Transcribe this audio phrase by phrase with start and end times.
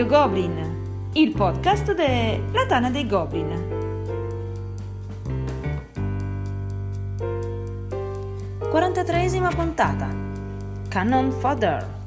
[0.00, 3.48] Radio Goblin, il podcast della Tana dei Goblin.
[8.62, 10.08] 43esima puntata.
[10.88, 11.98] Cannon Fodder.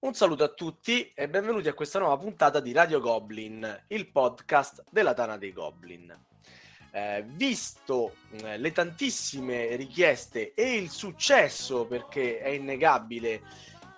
[0.00, 4.82] Un saluto a tutti e benvenuti a questa nuova puntata di Radio Goblin, il podcast
[4.90, 6.32] della Tana dei Goblin.
[6.96, 13.42] Eh, visto eh, le tantissime richieste e il successo, perché è innegabile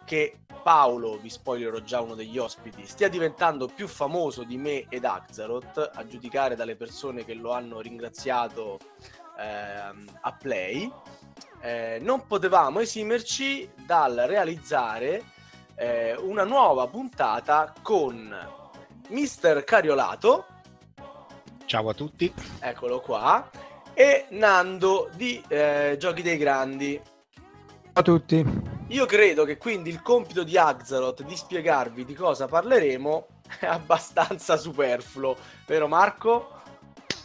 [0.06, 5.04] che Paolo, vi spoilerò già uno degli ospiti, stia diventando più famoso di me ed
[5.04, 8.78] Axaroth, a giudicare dalle persone che lo hanno ringraziato
[9.38, 10.90] eh, a Play,
[11.60, 15.22] eh, non potevamo esimerci dal realizzare
[15.74, 18.34] eh, una nuova puntata con
[19.10, 20.46] Mister Cariolato.
[21.66, 22.32] Ciao a tutti.
[22.60, 23.50] Eccolo qua.
[23.92, 27.00] E Nando di eh, Giochi dei Grandi.
[27.02, 28.44] Ciao a tutti.
[28.88, 33.26] Io credo che quindi il compito di Axaroth di spiegarvi di cosa parleremo
[33.58, 35.36] è abbastanza superfluo,
[35.66, 36.52] vero Marco?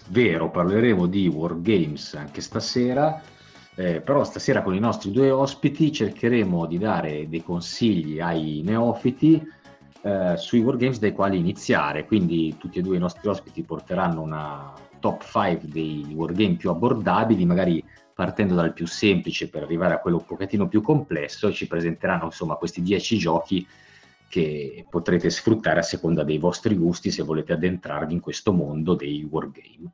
[0.07, 3.21] Vero, parleremo di Wargames anche stasera
[3.75, 9.41] eh, però stasera con i nostri due ospiti cercheremo di dare dei consigli ai neofiti
[10.03, 14.73] eh, sui wargames dai quali iniziare, quindi tutti e due i nostri ospiti porteranno una
[14.99, 20.17] top 5 dei wargame più abbordabili, magari partendo dal più semplice per arrivare a quello
[20.17, 23.65] un pochettino più complesso e ci presenteranno insomma questi 10 giochi
[24.27, 29.27] che potrete sfruttare a seconda dei vostri gusti se volete addentrarvi in questo mondo dei
[29.29, 29.91] wargame.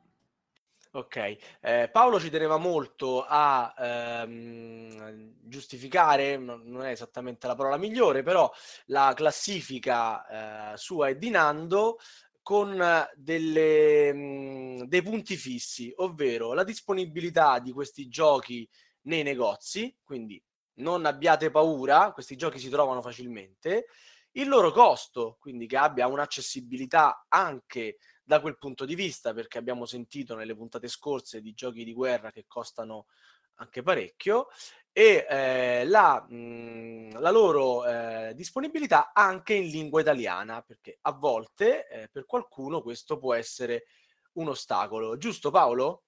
[0.90, 8.22] Ok, eh, Paolo ci teneva molto a ehm, giustificare, non è esattamente la parola migliore,
[8.22, 8.50] però
[8.86, 11.98] la classifica eh, sua e di Nando
[12.40, 12.82] con
[13.16, 18.66] delle, mh, dei punti fissi, ovvero la disponibilità di questi giochi
[19.02, 20.42] nei negozi, quindi
[20.76, 23.88] non abbiate paura, questi giochi si trovano facilmente,
[24.32, 29.86] il loro costo, quindi che abbia un'accessibilità anche da quel punto di vista, perché abbiamo
[29.86, 33.06] sentito nelle puntate scorse di giochi di guerra che costano
[33.54, 34.48] anche parecchio,
[34.92, 41.12] e eh, la, mh, mhmm, la, loro eh, disponibilità anche in lingua italiana, perché a
[41.12, 43.86] volte eh, per qualcuno questo può essere
[44.32, 45.16] un ostacolo.
[45.16, 46.02] Giusto Paolo?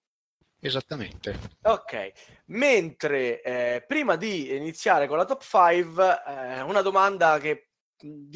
[0.61, 1.39] Esattamente.
[1.63, 2.13] Ok,
[2.49, 7.70] mentre eh, prima di iniziare con la top 5, eh, una domanda che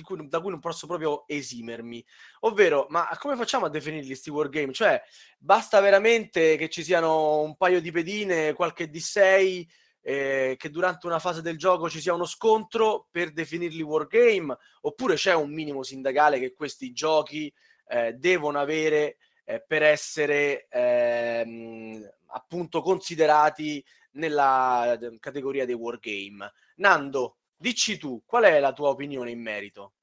[0.02, 2.04] cui, da cui non posso proprio esimermi.
[2.40, 4.72] Ovvero, ma come facciamo a definirli questi wargame?
[4.72, 5.02] Cioè,
[5.38, 9.66] basta veramente che ci siano un paio di pedine, qualche D6,
[10.06, 14.56] eh, che durante una fase del gioco ci sia uno scontro per definirli wargame?
[14.82, 17.52] Oppure c'è un minimo sindacale che questi giochi
[17.88, 26.52] eh, devono avere eh, per essere ehm, appunto considerati nella eh, categoria dei wargame?
[26.76, 29.94] Nando, Dici tu, qual è la tua opinione in merito?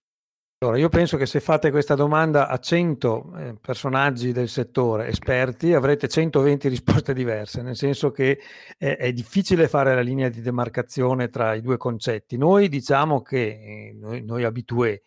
[0.63, 5.71] Allora, io penso che se fate questa domanda a 100 eh, personaggi del settore esperti
[5.75, 8.39] avrete 120 risposte diverse, nel senso che
[8.79, 12.35] è, è, difficile fare la linea di demarcazione tra i due concetti.
[12.35, 15.03] Noi diciamo che, eh, noi, noi abitué,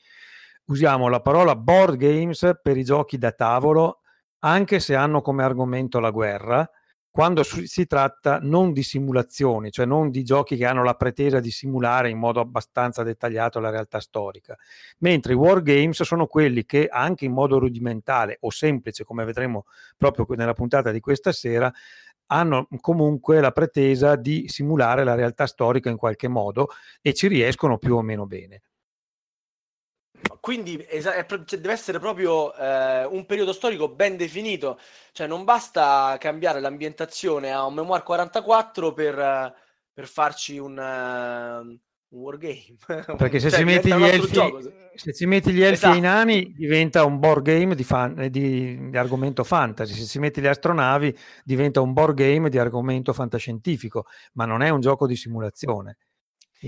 [0.67, 4.03] usiamo la parola board games per i giochi da tavolo,
[4.45, 6.71] anche se hanno come argomento la guerra,
[7.15, 11.53] quando si tratta non di simulazioni, cioè non di giochi che hanno la pretesa di
[11.53, 14.59] simulare in modo abbastanza dettagliato la realtà storica,
[14.99, 19.67] mentre i wargames sono quelli che anche in modo rudimentale o semplice, come vedremo
[19.97, 21.73] proprio nella puntata di questa sera,
[22.33, 26.67] hanno comunque la pretesa di simulare la realtà storica in qualche modo
[27.01, 28.63] e ci riescono più o meno bene.
[30.45, 34.79] Quindi cioè, deve essere proprio eh, un periodo storico ben definito,
[35.13, 39.55] cioè non basta cambiare l'ambientazione a un Memoir 44 per,
[39.91, 42.77] per farci un, uh, un wargame.
[43.17, 44.61] Perché se, cioè, ci metti gli elfi, gioco.
[44.95, 45.95] se ci metti gli elfi esatto.
[45.95, 50.19] e i nani diventa un board game di, fan, di, di, argomento fantasy, se ci
[50.19, 54.05] metti le astronavi diventa un board game di argomento fantascientifico,
[54.35, 55.97] ma non è un gioco di simulazione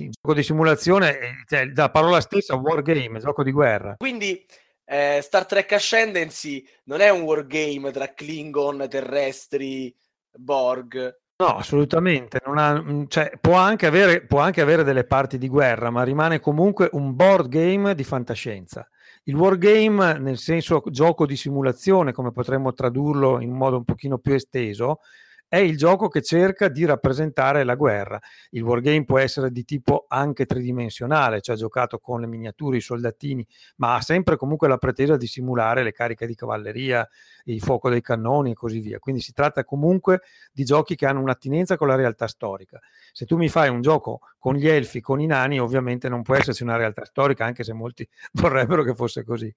[0.04, 3.96] il gioco di simulazione, cioè, la parola stessa, wargame, gioco di guerra.
[3.96, 4.44] Quindi
[4.84, 9.94] eh, Star Trek Ascendancy non è un wargame tra Klingon, terrestri,
[10.32, 11.14] Borg.
[11.38, 12.38] No, assolutamente.
[12.43, 16.40] Ha, mm, cioè, può, anche avere, può anche avere delle parti di guerra, ma rimane
[16.40, 18.88] comunque un board game di fantascienza.
[19.25, 24.32] Il wargame, nel senso gioco di simulazione, come potremmo tradurlo in modo un pochino più
[24.34, 25.00] esteso,
[25.48, 28.19] è il gioco che cerca di rappresentare la guerra.
[28.50, 33.46] Il wargame può essere di tipo anche tridimensionale, cioè giocato con le miniature, i soldatini,
[33.76, 37.08] ma ha sempre comunque la pretesa di simulare le cariche di cavalleria,
[37.44, 38.98] il fuoco dei cannoni e così via.
[38.98, 40.22] Quindi si tratta comunque
[40.52, 42.81] di giochi che hanno un'attinenza con la realtà storica.
[43.12, 46.34] Se tu mi fai un gioco con gli elfi, con i nani, ovviamente non può
[46.34, 49.54] esserci una realtà storica, anche se molti vorrebbero che fosse così.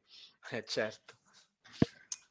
[0.52, 1.16] Eh, certo.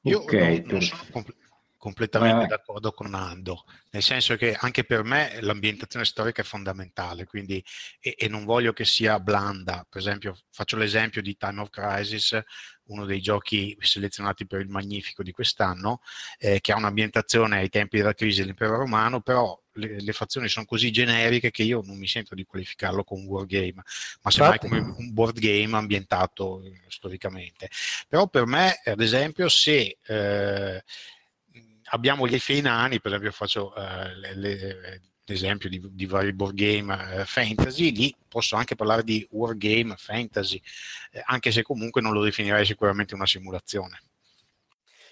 [0.02, 1.34] Io okay, non, non sono compl-
[1.78, 2.48] completamente eh.
[2.48, 7.64] d'accordo con Nando, nel senso che anche per me l'ambientazione storica è fondamentale, quindi,
[8.00, 9.86] e, e, non voglio che sia blanda.
[9.88, 12.38] Per esempio, faccio l'esempio di Time of Crisis,
[12.88, 16.00] uno dei giochi selezionati per il Magnifico di quest'anno,
[16.38, 20.66] eh, che ha un'ambientazione ai tempi della crisi dell'impero romano, però le, le, fazioni sono
[20.66, 23.82] così generiche che io non mi sento di qualificarlo come un wargame,
[24.22, 27.70] ma semmai come un board game ambientato storicamente.
[28.08, 30.82] Però per me, ad esempio, se eh,
[31.90, 36.54] abbiamo gli effetti nani, per esempio faccio eh, le, le, l'esempio di, di, vari board
[36.54, 40.60] game eh, fantasy, lì posso anche parlare di wargame fantasy,
[41.12, 44.00] eh, anche se comunque non lo definirei sicuramente una simulazione.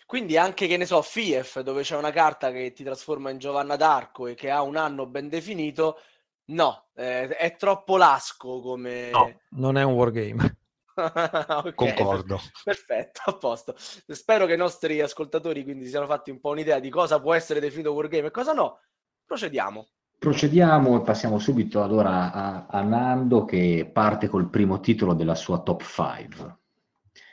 [0.07, 3.75] Quindi anche, che ne so, FIEF, dove c'è una carta che ti trasforma in Giovanna
[3.75, 6.01] d'Arco e che ha un anno ben definito,
[6.47, 9.11] no, eh, è troppo lasco come...
[9.11, 10.59] No, non è un wargame.
[10.97, 12.41] okay, Concordo.
[12.65, 13.75] Perfetto, a posto.
[13.77, 17.35] Spero che i nostri ascoltatori quindi si siano fatti un po' un'idea di cosa può
[17.35, 18.81] essere definito wargame e cosa no.
[19.27, 19.89] Procediamo.
[20.19, 25.61] Procediamo e passiamo subito allora a, a, Nando che parte col primo titolo della sua
[25.61, 26.57] top 5.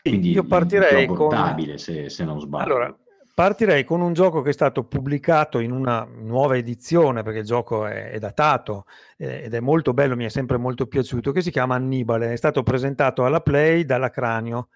[0.01, 1.31] Quindi io partirei con...
[1.77, 2.65] se, se non sbaglio.
[2.65, 2.97] Allora,
[3.35, 7.87] Partirei con un gioco che è stato pubblicato in una nuova edizione, perché il gioco
[7.87, 8.85] è, è datato
[9.17, 12.31] eh, ed è molto bello, mi è sempre molto piaciuto, che si chiama Annibale.
[12.31, 14.69] È stato presentato alla Play dalla Cranio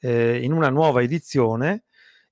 [0.00, 1.84] eh, in una nuova edizione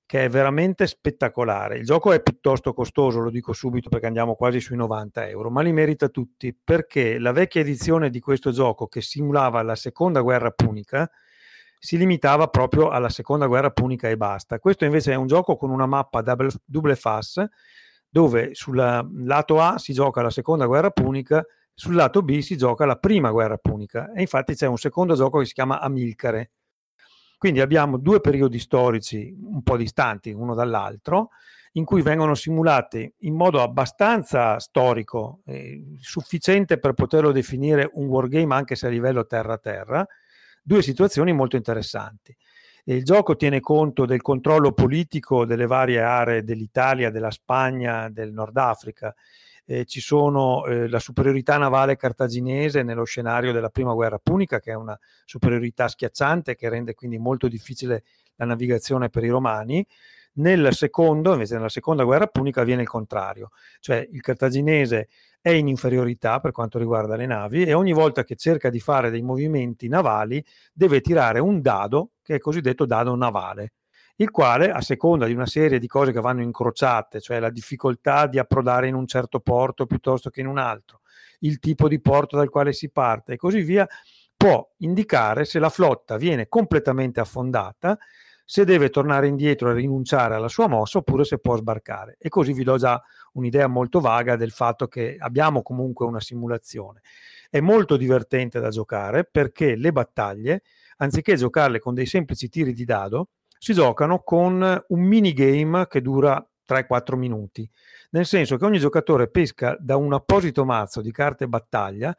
[0.05, 1.77] che è veramente spettacolare.
[1.77, 5.61] Il gioco è piuttosto costoso, lo dico subito perché andiamo quasi sui 90 euro, ma
[5.61, 10.51] li merita tutti perché la vecchia edizione di questo gioco che simulava la seconda guerra
[10.51, 11.09] punica
[11.85, 14.57] si limitava proprio alla seconda guerra punica e basta.
[14.57, 17.45] Questo invece è un gioco con una mappa double, double fast
[18.07, 22.85] dove sul lato A si gioca la seconda guerra punica, sul lato B si gioca
[22.85, 26.51] la prima guerra punica e infatti c'è un secondo gioco che si chiama Amilcare.
[27.37, 31.31] Quindi abbiamo due periodi storici un po' distanti uno dall'altro,
[31.73, 38.55] in cui vengono simulati in modo abbastanza storico, eh, sufficiente per poterlo definire un wargame
[38.55, 40.07] anche se a livello terra-terra,
[40.63, 42.35] due situazioni molto interessanti.
[42.85, 48.57] Il gioco tiene conto del controllo politico delle varie aree dell'Italia, della Spagna, del Nord
[48.57, 49.13] Africa.
[49.65, 54.71] Eh, ci sono eh, la superiorità navale cartaginese nello scenario della prima guerra punica, che
[54.71, 58.03] è una superiorità schiacciante che rende quindi molto difficile
[58.35, 59.85] la navigazione per i romani.
[60.35, 63.49] Nel secondo, invece nella seconda guerra punica, avviene il contrario,
[63.79, 65.09] cioè il cartaginese
[65.39, 69.11] è in inferiorità per quanto riguarda le navi e ogni volta che cerca di fare
[69.11, 73.73] dei movimenti navali deve tirare un dado che è cosiddetto dado navale
[74.17, 78.27] il quale a seconda di una serie di cose che vanno incrociate, cioè la difficoltà
[78.27, 81.01] di approdare in un certo porto piuttosto che in un altro,
[81.39, 83.87] il tipo di porto dal quale si parte e così via,
[84.35, 87.97] può indicare se la flotta viene completamente affondata,
[88.45, 92.17] se deve tornare indietro e rinunciare alla sua mossa oppure se può sbarcare.
[92.19, 93.01] E così vi do già
[93.33, 97.01] un'idea molto vaga del fatto che abbiamo comunque una simulazione.
[97.49, 100.63] È molto divertente da giocare perché le battaglie,
[100.97, 106.45] anziché giocarle con dei semplici tiri di dado, si giocano con un minigame che dura
[106.67, 107.69] 3-4 minuti,
[108.11, 112.15] nel senso che ogni giocatore pesca da un apposito mazzo di carte battaglia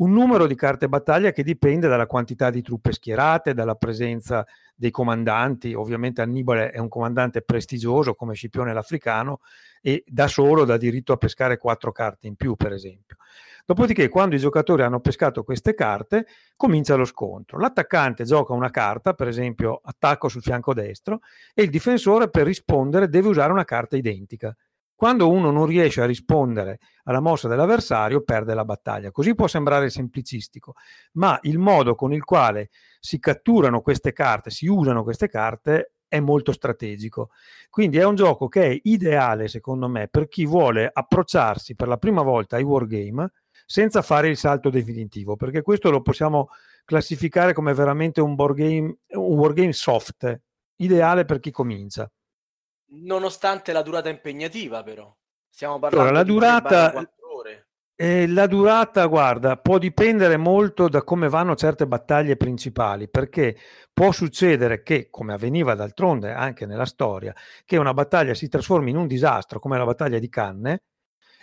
[0.00, 4.90] un numero di carte battaglia che dipende dalla quantità di truppe schierate, dalla presenza dei
[4.90, 5.74] comandanti.
[5.74, 9.40] Ovviamente Annibale è un comandante prestigioso come Scipione l'Africano
[9.82, 13.16] e da solo dà diritto a pescare quattro carte in più, per esempio.
[13.66, 16.26] Dopodiché, quando i giocatori hanno pescato queste carte,
[16.56, 17.58] comincia lo scontro.
[17.58, 21.20] L'attaccante gioca una carta, per esempio attacco sul fianco destro,
[21.54, 24.56] e il difensore per rispondere deve usare una carta identica.
[25.00, 29.10] Quando uno non riesce a rispondere alla mossa dell'avversario, perde la battaglia.
[29.10, 30.74] Così può sembrare semplicistico,
[31.12, 36.20] ma il modo con il quale si catturano queste carte, si usano queste carte, è
[36.20, 37.30] molto strategico.
[37.70, 41.96] Quindi è un gioco che è ideale, secondo me, per chi vuole approcciarsi per la
[41.96, 43.32] prima volta ai wargame
[43.64, 46.48] senza fare il salto definitivo, perché questo lo possiamo
[46.84, 50.42] classificare come veramente un, board game, un wargame soft,
[50.76, 52.06] ideale per chi comincia.
[52.92, 55.14] Nonostante la durata impegnativa, però.
[55.48, 57.66] Stiamo parlando allora, la durata, ore.
[57.94, 63.56] Eh, la durata, guarda, può dipendere molto da come vanno certe battaglie principali, perché
[63.92, 68.96] può succedere che, come avveniva d'altronde anche nella storia, che una battaglia si trasformi in
[68.96, 70.82] un disastro, come la battaglia di Canne,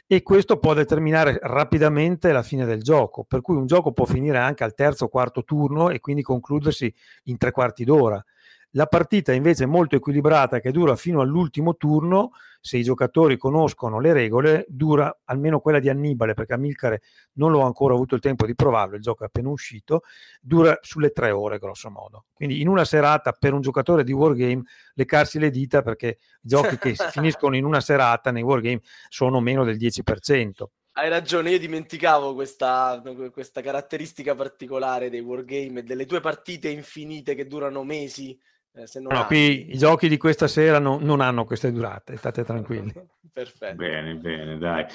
[0.07, 4.37] e questo può determinare rapidamente la fine del gioco, per cui un gioco può finire
[4.37, 6.91] anche al terzo o quarto turno e quindi concludersi
[7.25, 8.23] in tre quarti d'ora.
[8.71, 13.99] La partita invece è molto equilibrata, che dura fino all'ultimo turno, se i giocatori conoscono
[13.99, 17.01] le regole, dura almeno quella di Annibale, perché Amilcare
[17.33, 20.01] non l'ho ancora avuto il tempo di provarlo, il gioco è appena uscito,
[20.41, 22.25] dura sulle tre ore grosso modo.
[22.33, 24.63] Quindi in una serata per un giocatore di Wargame
[24.95, 29.77] leccarsi le dita perché giochi che finiscono in una serata nei Wargame sono meno del
[29.77, 30.65] 10%.
[30.97, 37.35] Hai ragione, io dimenticavo questa, questa caratteristica particolare dei wargame e delle tue partite infinite
[37.35, 38.35] che durano mesi
[38.77, 42.93] eh, no, qui i giochi di questa sera no, non hanno queste durate, state tranquilli.
[43.33, 43.75] Perfetto.
[43.75, 44.85] Bene, bene, dai.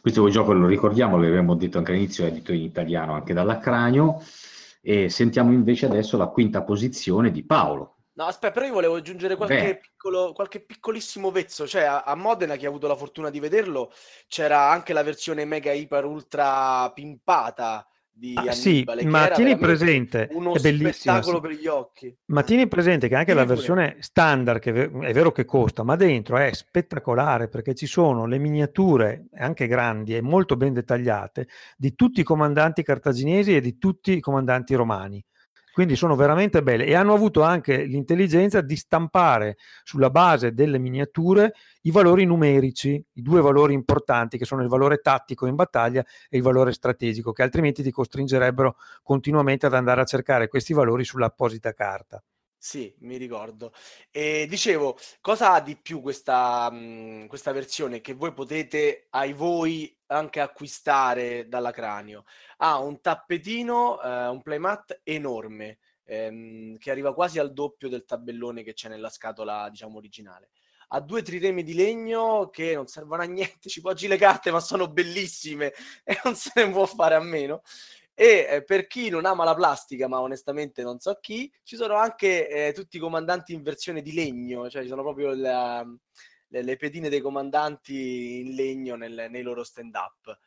[0.00, 4.20] Questo gioco lo ricordiamo, l'abbiamo detto anche all'inizio, è edito in italiano anche dall'Accranio.
[4.80, 7.98] E sentiamo invece adesso la quinta posizione di Paolo.
[8.14, 11.66] No, aspetta, però io volevo aggiungere qualche, piccolo, qualche piccolissimo vezzo.
[11.68, 13.92] Cioè, a, a, Modena, chi ha avuto la fortuna di vederlo,
[14.26, 20.56] c'era anche la versione mega iper ultra pimpata di ah, sì, ma tieni presente uno
[20.56, 21.40] spettacolo sì.
[21.40, 22.16] per gli occhi.
[22.26, 26.36] Ma tieni presente che anche la versione standard, che è vero che costa, ma dentro
[26.36, 32.20] è spettacolare perché ci sono le miniature anche grandi e molto ben dettagliate di tutti
[32.20, 35.24] i comandanti cartaginesi e di tutti i comandanti romani.
[35.72, 41.54] Quindi sono veramente belle e hanno avuto anche l'intelligenza di stampare sulla base delle miniature
[41.82, 46.36] i valori numerici, i due valori importanti che sono il valore tattico in battaglia e
[46.36, 51.72] il valore strategico, che altrimenti ti costringerebbero continuamente ad andare a cercare questi valori sull'apposita
[51.72, 52.22] carta.
[52.64, 53.72] Sì, mi ricordo.
[54.12, 59.92] E dicevo, cosa ha di più questa, mh, questa versione che voi potete ai voi
[60.06, 62.24] anche acquistare dalla Cranio?
[62.58, 68.62] Ha un tappetino, eh, un playmat enorme, ehm, che arriva quasi al doppio del tabellone
[68.62, 70.50] che c'è nella scatola, diciamo, originale.
[70.94, 74.60] Ha due triremi di legno che non servono a niente, ci poggi le carte, ma
[74.60, 75.72] sono bellissime
[76.04, 77.62] e non se ne può fare a meno.
[78.22, 81.96] E eh, per chi non ama la plastica, ma onestamente non so chi, ci sono
[81.96, 85.84] anche eh, tutti i comandanti in versione di legno, cioè ci sono proprio la,
[86.46, 90.38] le, le, pedine dei comandanti in legno nel, nei loro stand-up.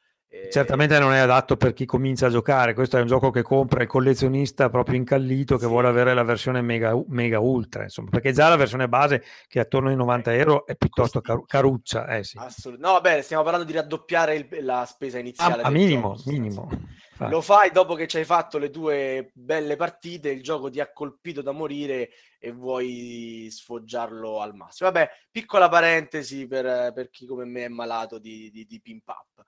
[0.51, 3.81] Certamente non è adatto per chi comincia a giocare, questo è un gioco che compra
[3.81, 5.69] il collezionista proprio incallito che sì.
[5.69, 9.61] vuole avere la versione mega, mega ultra, insomma, perché già la versione base che è
[9.61, 12.07] attorno ai 90 euro è piuttosto car- caruccia.
[12.07, 12.37] Eh, sì.
[12.37, 15.63] Assolut- no, vabbè, stiamo parlando di raddoppiare il, la spesa iniziale.
[15.63, 16.69] A, a minimo, gioco, minimo.
[17.17, 20.91] Lo fai dopo che ci hai fatto le tue belle partite, il gioco ti ha
[20.91, 24.91] colpito da morire e vuoi sfoggiarlo al massimo.
[24.91, 29.43] Vabbè, piccola parentesi per, per chi come me è malato di, di, di pimp up.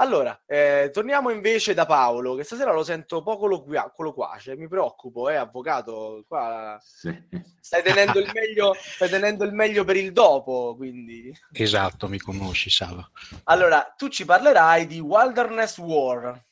[0.00, 5.34] Allora, eh, torniamo invece da Paolo, che stasera lo sento poco loquace, mi preoccupo, eh,
[5.34, 7.14] avvocato, qua sì.
[7.60, 11.30] stai, tenendo il meglio, stai tenendo il meglio per il dopo, quindi...
[11.52, 13.06] Esatto, mi conosci, Sava.
[13.44, 16.46] Allora, tu ci parlerai di Wilderness War.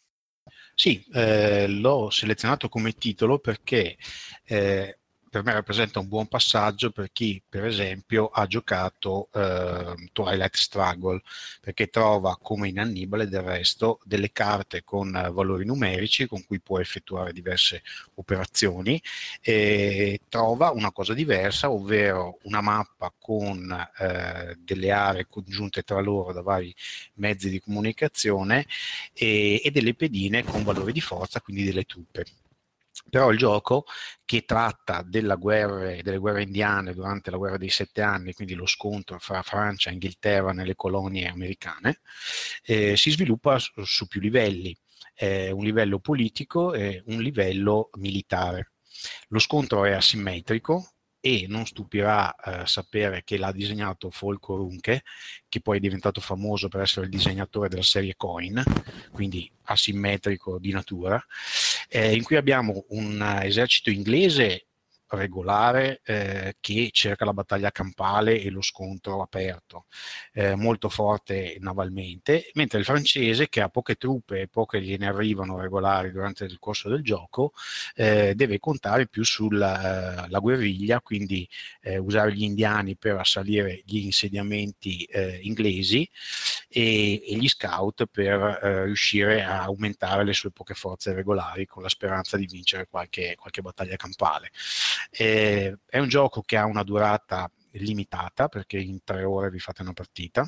[0.74, 3.96] Sì, eh, l'ho selezionato come titolo perché
[4.44, 4.98] eh,
[5.38, 11.22] per me rappresenta un buon passaggio per chi, per esempio, ha giocato eh, Twilight Struggle,
[11.60, 16.58] perché trova, come in Annibale del resto, delle carte con eh, valori numerici con cui
[16.58, 17.82] può effettuare diverse
[18.14, 19.00] operazioni
[19.40, 26.32] e trova una cosa diversa, ovvero una mappa con eh, delle aree congiunte tra loro
[26.32, 26.74] da vari
[27.14, 28.66] mezzi di comunicazione
[29.12, 32.24] e, e delle pedine con valori di forza, quindi delle truppe.
[33.10, 33.84] Però il gioco
[34.24, 39.18] che tratta guerra, delle guerre indiane durante la guerra dei sette anni, quindi lo scontro
[39.18, 42.00] fra Francia e Inghilterra nelle colonie americane,
[42.62, 44.76] eh, si sviluppa su, su più livelli,
[45.14, 48.72] eh, un livello politico e un livello militare.
[49.28, 55.02] Lo scontro è asimmetrico, e non stupirà eh, sapere che l'ha disegnato Folco Runke,
[55.48, 58.62] che poi è diventato famoso per essere il disegnatore della serie Coin,
[59.10, 61.22] quindi asimmetrico di natura,
[61.88, 64.68] eh, in cui abbiamo un esercito inglese
[65.10, 69.86] regolare eh, che cerca la battaglia campale e lo scontro aperto,
[70.32, 75.58] eh, molto forte navalmente, mentre il francese che ha poche truppe e poche gliene arrivano
[75.58, 77.52] regolari durante il corso del gioco,
[77.94, 81.48] eh, deve contare più sulla eh, guerriglia, quindi
[81.80, 86.08] eh, usare gli indiani per assalire gli insediamenti eh, inglesi
[86.68, 88.38] e, e, gli scout per
[88.84, 93.62] riuscire a aumentare le sue poche forze regolari con la speranza di vincere qualche, qualche
[93.62, 94.50] battaglia campale.
[95.10, 99.82] Eh, è un gioco che ha una durata limitata perché in tre ore vi fate
[99.82, 100.46] una partita.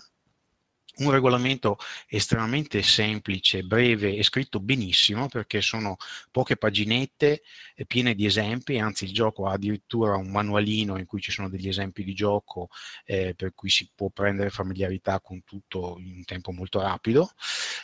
[0.98, 1.78] Un regolamento
[2.08, 5.96] estremamente semplice, breve e scritto benissimo perché sono
[6.30, 7.42] poche paginette
[7.74, 11.48] eh, piene di esempi, anzi il gioco ha addirittura un manualino in cui ci sono
[11.48, 12.68] degli esempi di gioco
[13.04, 17.30] eh, per cui si può prendere familiarità con tutto in un tempo molto rapido.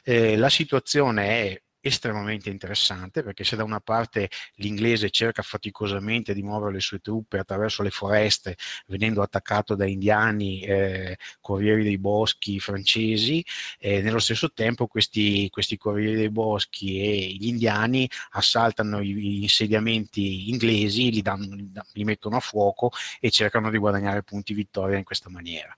[0.05, 6.43] Eh, la situazione è estremamente interessante perché se da una parte l'inglese cerca faticosamente di
[6.43, 12.59] muovere le sue truppe attraverso le foreste venendo attaccato da indiani, eh, corrieri dei boschi
[12.61, 13.45] francesi,
[13.79, 20.51] eh, nello stesso tempo questi, questi, corrieri dei boschi e gli indiani assaltano gli insediamenti
[20.51, 21.55] inglesi, li, danno,
[21.93, 22.91] li mettono a fuoco
[23.21, 25.75] e cercano di guadagnare punti vittoria in questa maniera.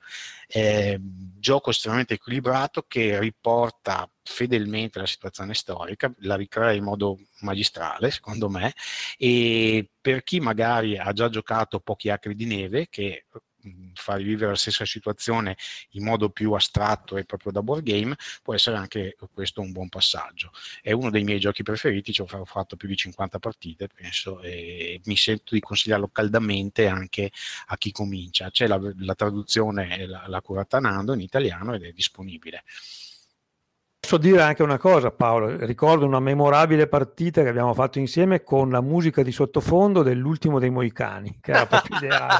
[0.50, 0.98] Eh,
[1.38, 8.48] gioco estremamente equilibrato che riporta fedelmente la situazione storica, la ricrea in modo magistrale, secondo
[8.48, 8.72] me,
[9.18, 13.26] e per chi magari ha già giocato pochi acri di neve, che
[13.94, 15.56] fa rivivere la stessa situazione
[15.90, 19.88] in modo più astratto e proprio da board game, può essere anche questo un buon
[19.88, 20.50] passaggio.
[20.82, 25.00] È uno dei miei giochi preferiti, ci ho fatto più di 50 partite, penso, e
[25.04, 27.30] mi sento di consigliarlo caldamente anche
[27.66, 28.50] a chi comincia.
[28.50, 32.64] C'è la, la traduzione, la, la curata Nando in italiano ed è disponibile.
[34.08, 35.54] Posso dire anche una cosa, Paolo.
[35.66, 40.70] Ricordo una memorabile partita che abbiamo fatto insieme con la musica di sottofondo dell'ultimo dei
[40.70, 42.38] Moicani, che era proprio ideale.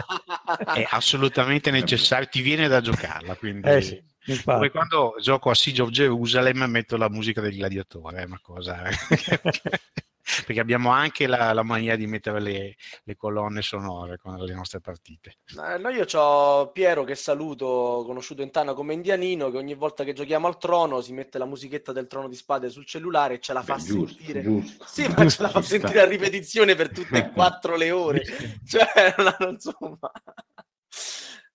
[0.72, 3.36] È assolutamente necessario, ti viene da giocarla.
[3.36, 3.68] Quindi...
[3.68, 4.02] Eh sì,
[4.44, 8.84] Come quando gioco a Siege of Jerusalem metto la musica del gladiatore, è una cosa
[10.44, 14.80] perché abbiamo anche la, la mania di mettere le, le, colonne sonore con le nostre
[14.80, 15.38] partite.
[15.56, 20.04] Eh, no, io ho Piero che saluto, conosciuto in Tana come indianino, che ogni volta
[20.04, 23.40] che giochiamo al trono si mette la musichetta del trono di spade sul cellulare e
[23.40, 24.42] ce la fa Beh, giusto, sentire.
[24.42, 24.84] Giusto.
[24.86, 28.22] Sì, ma ce la fa sentire a ripetizione per tutte e quattro le ore.
[28.66, 29.98] cioè, non, insomma...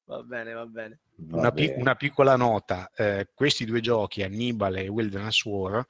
[0.05, 0.99] Va bene, va bene.
[1.31, 5.83] Una, pic- una piccola nota, eh, questi due giochi, Annibale e Wilderness War,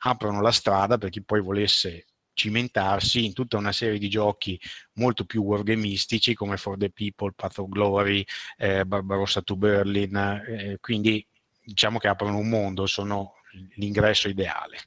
[0.00, 4.60] aprono la strada per chi poi volesse cimentarsi in tutta una serie di giochi
[4.94, 8.24] molto più wargamistici come For the People, Path of Glory,
[8.58, 11.26] eh, Barbarossa to Berlin, eh, quindi
[11.64, 13.36] diciamo che aprono un mondo, sono
[13.76, 14.78] l'ingresso ideale.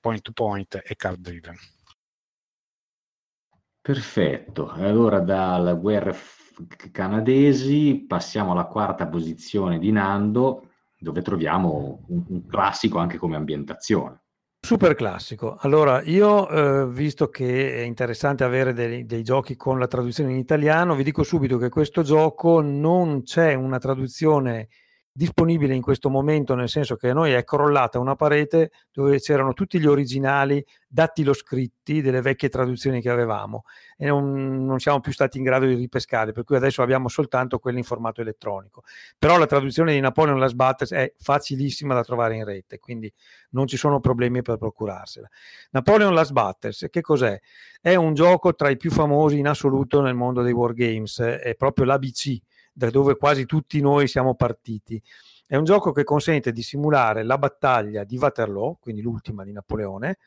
[0.00, 1.56] Point to point e card driven.
[3.80, 6.16] Perfetto, allora dalle guerre
[6.90, 14.22] canadesi passiamo alla quarta posizione di Nando dove troviamo un, un classico anche come ambientazione.
[14.60, 15.56] Super classico.
[15.60, 20.36] Allora, io eh, visto che è interessante avere dei, dei, giochi con la traduzione in
[20.36, 24.68] italiano, vi dico subito che questo gioco non c'è una traduzione
[25.18, 29.52] disponibile in questo momento, nel senso che a noi è crollata una parete dove c'erano
[29.52, 33.64] tutti gli originali dattiloscritti delle vecchie traduzioni che avevamo
[33.96, 37.58] e non, non, siamo più stati in grado di ripescare, per cui adesso abbiamo soltanto
[37.58, 38.84] quelle in formato elettronico.
[39.18, 43.12] Però la traduzione di Napoleon Las Battles è facilissima da trovare in rete, quindi
[43.50, 45.28] non ci sono problemi per procurarsela.
[45.70, 47.36] Napoleon Las Battles, che cos'è?
[47.80, 51.86] È un gioco tra i più famosi in assoluto nel mondo dei wargames, è proprio
[51.86, 52.40] l'ABC
[52.78, 55.02] da dove quasi tutti noi siamo partiti.
[55.44, 60.18] È un gioco che consente di simulare la battaglia di Waterloo, quindi l'ultima di Napoleone,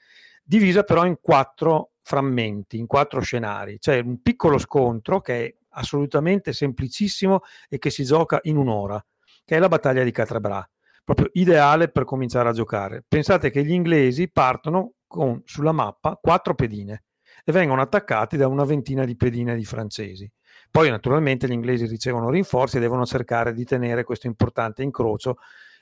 [0.43, 3.79] divisa però in quattro frammenti, in quattro scenari.
[3.79, 9.03] C'è un piccolo scontro che è assolutamente semplicissimo e che si gioca in un'ora,
[9.45, 10.67] che è la battaglia di Catrabra,
[11.05, 13.01] proprio ideale per cominciare a giocare.
[13.07, 17.03] Pensate che gli inglesi partono con sulla mappa quattro pedine
[17.45, 20.29] e vengono attaccati da una ventina di pedine di francesi.
[20.71, 25.37] Poi naturalmente gli inglesi ricevono rinforzi e devono cercare di tenere questo importante incrocio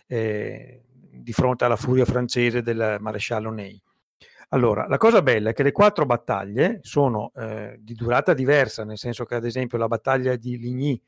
[0.07, 3.79] eh, di fronte alla furia francese del maresciallo Ney.
[4.49, 8.97] Allora, la cosa bella è che le quattro battaglie sono eh, di durata diversa, nel
[8.97, 10.99] senso che ad esempio la battaglia di Ligny,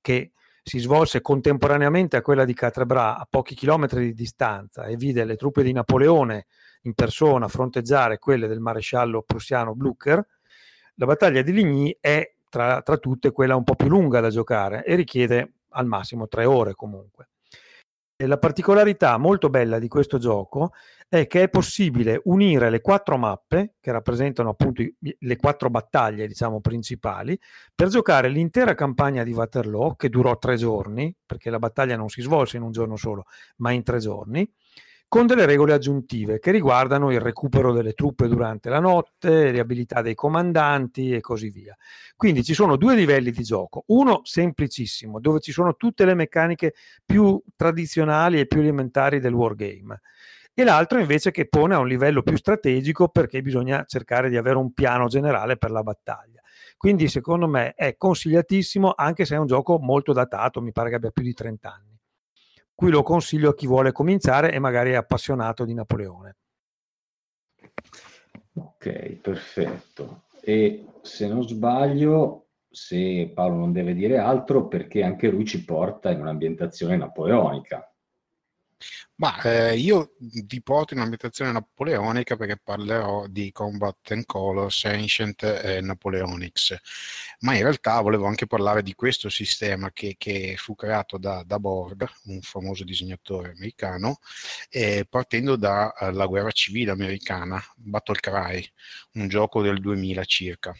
[0.00, 0.32] che
[0.64, 5.36] si svolse contemporaneamente a quella di Catrebras a pochi chilometri di distanza e vide le
[5.36, 6.46] truppe di Napoleone
[6.82, 10.26] in persona fronteggiare quelle del maresciallo prussiano Blucher,
[10.94, 14.84] la battaglia di Ligny è tra, tra tutte quella un po' più lunga da giocare
[14.84, 17.28] e richiede al massimo tre ore comunque.
[18.20, 20.72] E la particolarità molto bella di questo gioco
[21.08, 26.60] è che è possibile unire le quattro mappe che rappresentano appunto le quattro battaglie diciamo
[26.60, 27.38] principali
[27.74, 32.20] per giocare l'intera campagna di Waterloo che durò tre giorni perché la battaglia non si
[32.20, 33.24] svolse in un giorno solo
[33.58, 34.50] ma in tre giorni
[35.08, 40.02] con delle regole aggiuntive che riguardano il recupero delle truppe durante la notte, le abilità
[40.02, 41.74] dei comandanti e così via.
[42.14, 46.74] Quindi ci sono due livelli di gioco, uno semplicissimo, dove ci sono tutte le meccaniche
[47.04, 50.02] più tradizionali e più elementari del wargame,
[50.52, 54.58] e l'altro invece che pone a un livello più strategico perché bisogna cercare di avere
[54.58, 56.42] un piano generale per la battaglia.
[56.76, 60.96] Quindi secondo me è consigliatissimo anche se è un gioco molto datato, mi pare che
[60.96, 61.87] abbia più di 30 anni.
[62.78, 66.36] Cui lo consiglio a chi vuole cominciare e magari è appassionato di Napoleone.
[68.54, 70.26] Ok, perfetto.
[70.40, 76.12] E se non sbaglio, se Paolo non deve dire altro, perché anche lui ci porta
[76.12, 77.92] in un'ambientazione napoleonica.
[79.16, 85.42] Ma eh, io vi porto in un'ambientazione napoleonica perché parlerò di Combat and Colors Ancient
[85.42, 86.76] e Napoleonics,
[87.40, 91.58] ma in realtà volevo anche parlare di questo sistema che, che fu creato da, da,
[91.58, 94.20] Borg, un famoso disegnatore americano,
[94.70, 98.64] eh, partendo dalla guerra civile americana, Battle Cry,
[99.14, 100.74] un gioco del 2000 circa,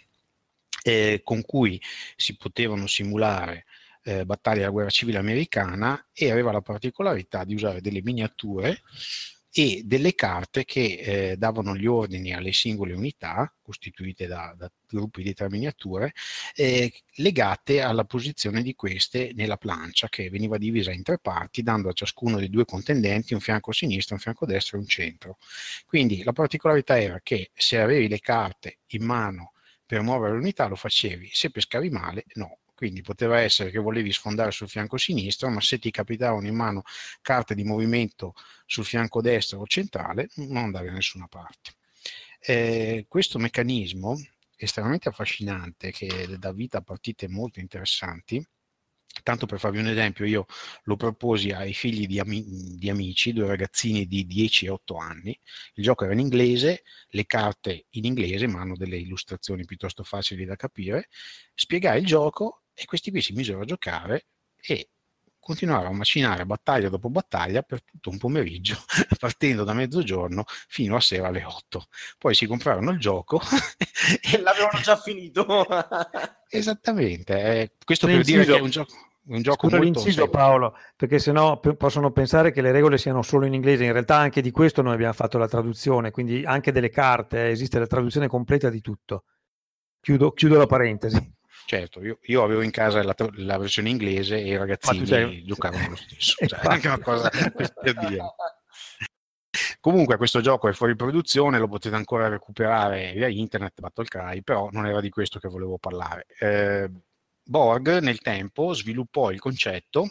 [0.85, 1.81] eh, con cui
[2.17, 3.65] si potevano simulare
[4.09, 8.81] eh, battaglia della guerra civile americana e aveva la particolarità di usare delle miniature
[9.51, 15.23] e delle carte che eh, davano gli ordini alle singole unità, costituite da, da gruppi
[15.23, 16.13] di tre miniature,
[16.55, 21.89] eh, legate alla posizione di queste nella plancia, che veniva divisa in tre parti, dando
[21.89, 25.39] a ciascuno dei due contendenti un fianco sinistro, un fianco destro e un centro.
[25.87, 29.53] Quindi la particolarità era che se avevi le carte in mano
[29.85, 34.53] per muovere l'unità lo facevi, se pescavi male no, quindi poteva essere che volevi sfondare
[34.53, 36.85] sul fianco sinistro, ma se ti capitavano in mano
[37.21, 38.35] carte di movimento
[38.67, 41.73] sul fianco destro o centrale, non andavi da nessuna parte.
[42.39, 44.17] Eh, questo meccanismo
[44.57, 48.41] estremamente affascinante che dà vita a partite molto interessanti
[49.23, 50.47] Tanto per farvi un esempio, io
[50.85, 55.39] lo proposi ai figli di, ami- di, amici, due ragazzini di 10 e 8 anni.
[55.75, 60.45] Il gioco era in inglese, le carte in inglese, ma hanno delle illustrazioni piuttosto facili
[60.45, 61.09] da capire.
[61.55, 64.27] Spiegai il gioco e questi qui si misero a giocare
[64.61, 64.91] e
[65.41, 68.77] continuarono a macinare battaglia dopo battaglia per tutto un pomeriggio,
[69.19, 71.87] partendo da mezzogiorno fino a sera alle 8.
[72.19, 73.41] Poi si comprarono il gioco
[74.23, 75.67] e l'avevano già finito.
[76.49, 78.95] Esattamente, eh, questo per dire che è un gioco
[79.29, 83.21] un gioco Scusa molto l'inciso Paolo, perché sennò p- possono pensare che le regole siano
[83.21, 86.73] solo in inglese, in realtà anche di questo noi abbiamo fatto la traduzione, quindi anche
[86.73, 89.25] delle carte, eh, esiste la traduzione completa di tutto.
[90.01, 91.37] Chiudo, chiudo la parentesi.
[91.69, 95.45] Certo, io, io, avevo in casa la, la, versione inglese e i ragazzini sei...
[95.45, 96.35] giocavano lo stesso.
[96.49, 98.25] Cioè, anche una cosa per dire.
[99.79, 104.87] Comunque questo gioco è fuori produzione, lo potete ancora recuperare via internet, Battlecry, però non
[104.87, 106.25] era di questo che volevo parlare.
[106.39, 106.91] Eh,
[107.43, 110.09] Borg nel tempo sviluppò il concetto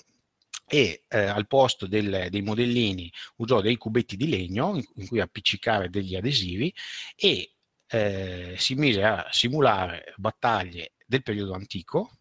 [0.63, 5.21] e eh, al posto del, dei modellini usò dei cubetti di legno in, in cui
[5.21, 6.71] appiccicare degli adesivi
[7.15, 7.53] e
[7.87, 12.17] eh, si mise a simulare battaglie del periodo antico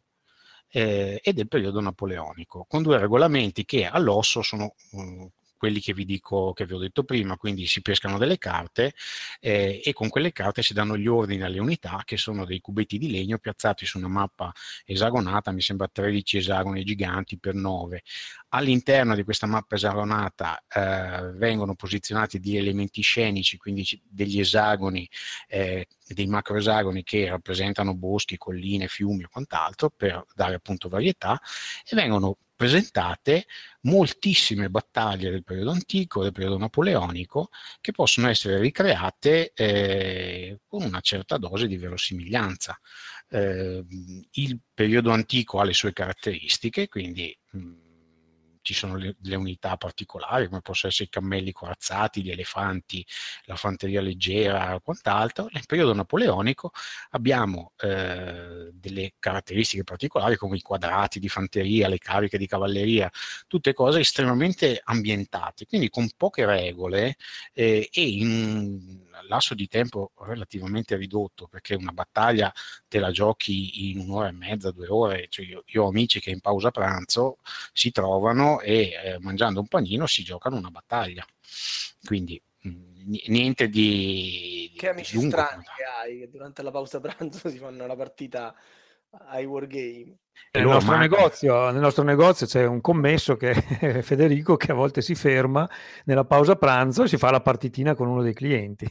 [0.68, 6.05] eh, e del periodo napoleonico, con due regolamenti che all'osso sono uh, quelli che vi
[6.05, 8.95] dico, che vi ho detto prima, quindi si pescano delle carte
[9.40, 12.99] eh, e con quelle carte si danno gli ordini alle unità che sono dei cubetti
[12.99, 14.53] di legno piazzati su una mappa
[14.85, 18.03] esagonata, mi sembra 13 esagoni giganti per 9.
[18.51, 25.09] All'interno di questa mappa esagonata eh, vengono posizionati degli elementi scenici, quindi degli esagoni,
[25.49, 31.40] eh, dei macroesagoni che rappresentano boschi, colline, fiumi o quant'altro per dare appunto varietà
[31.85, 33.47] e vengono presentate
[33.83, 41.01] moltissime battaglie del periodo antico, del periodo napoleonico, che possono essere ricreate eh, con una
[41.01, 42.79] certa dose di verosimiglianza.
[43.29, 43.85] Eh,
[44.33, 47.86] il periodo antico ha le sue caratteristiche, quindi mh,
[48.67, 53.07] ci sono le, le, unità particolari, come possono essere i cammelli corazzati, gli elefanti,
[53.45, 55.47] la fanteria leggera quant'altro.
[55.53, 56.73] Nel periodo napoleonico
[57.11, 63.09] abbiamo eh, delle caratteristiche particolari come i quadrati di fanteria, le cariche di cavalleria,
[63.47, 67.17] tutte cose estremamente ambientate, quindi con poche regole
[67.53, 72.53] eh, e in lasso di tempo relativamente ridotto, perché una battaglia
[72.89, 75.27] te la giochi in un'ora e mezza, due ore.
[75.29, 77.39] Cioè io, io ho amici che in pausa pranzo
[77.73, 81.25] si trovano e eh, mangiando un panino si giocano una battaglia.
[82.05, 84.73] Quindi mh, mm, niente di...
[84.77, 88.55] Che amici di strani che hai che durante la pausa pranzo si fanno la partita
[89.29, 90.19] ai wargame.
[90.53, 95.01] Nel nostro, negozio, nel nostro, negozio, c'è un commesso che è Federico che a volte
[95.03, 95.69] si ferma
[96.05, 98.91] nella pausa pranzo e si fa la partitina con uno dei clienti.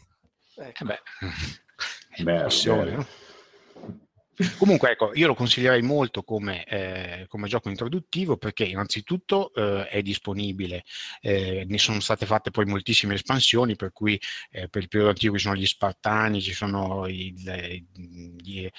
[0.57, 0.83] Ecco.
[0.83, 1.01] Eh beh,
[2.17, 3.07] è beh, passione, no?
[4.57, 10.01] Comunque, ecco, io lo consiglierei molto come, eh, come gioco introduttivo perché innanzitutto eh, è
[10.01, 10.83] disponibile,
[11.21, 15.37] eh, ne sono state fatte poi moltissime espansioni, per cui eh, per il periodo antico
[15.37, 18.69] ci sono gli Spartani, ci sono i, gli,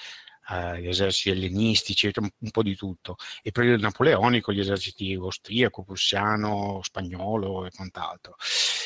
[0.49, 3.17] eh, gli eserciti ellenistici, un, un, po' di tutto.
[3.41, 8.35] E periodo napoleonico gli eserciti austriaco, prussiano, spagnolo e quant'altro.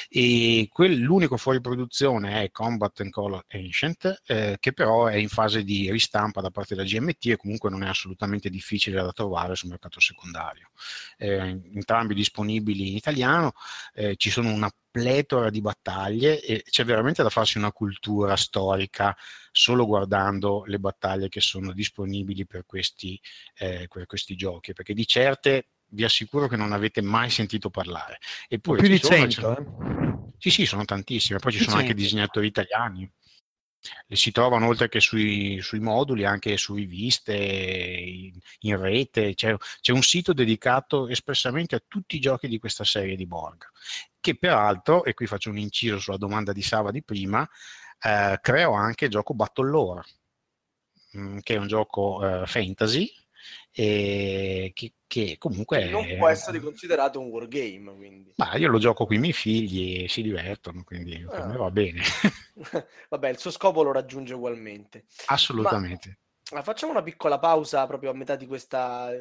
[0.10, 5.30] E quel, l'unico fuori produzione è Combat and Color Ancient, eh, che però è in
[5.30, 9.56] fase di ristampa da parte della GMT e comunque non è assolutamente difficile da trovare
[9.56, 10.72] sul mercato secondario.
[11.18, 13.54] Eh, entrambi disponibili in italiano,
[13.94, 19.16] eh, ci sono una pletora di battaglie e c'è veramente da farsi una cultura storica
[19.52, 23.20] solo guardando le battaglie che sono disponibili per questi,
[23.58, 28.20] eh, per questi giochi, perché di certe vi assicuro che non avete mai sentito parlare.
[28.48, 30.32] Eppure più di sono, 100, eh?
[30.38, 31.40] Sì, sì, sono tantissime.
[31.40, 31.82] Poi ci sono 100.
[31.82, 33.10] anche disegnatori italiani.
[34.08, 39.34] Le si trovano oltre che sui, sui moduli anche su riviste, in, in rete.
[39.34, 43.70] C'è, c'è, un sito dedicato espressamente a tutti i giochi di questa serie di Borg,
[44.20, 47.48] che peraltro, e qui faccio un inciso sulla domanda di Sava di prima,
[48.02, 50.04] eh, creo anche il gioco Battle Lore,
[51.18, 53.12] mm, che è un gioco eh, fantasy
[53.72, 58.34] e che, che comunque non può essere considerato un wargame quindi.
[58.36, 61.32] ma io lo gioco con i miei figli e si divertono quindi ah.
[61.32, 61.58] per me ah.
[61.58, 62.02] va bene
[63.10, 66.20] vabbè il suo scopo lo raggiunge ugualmente assolutamente
[66.52, 69.12] ma, facciamo una piccola pausa proprio a metà di questa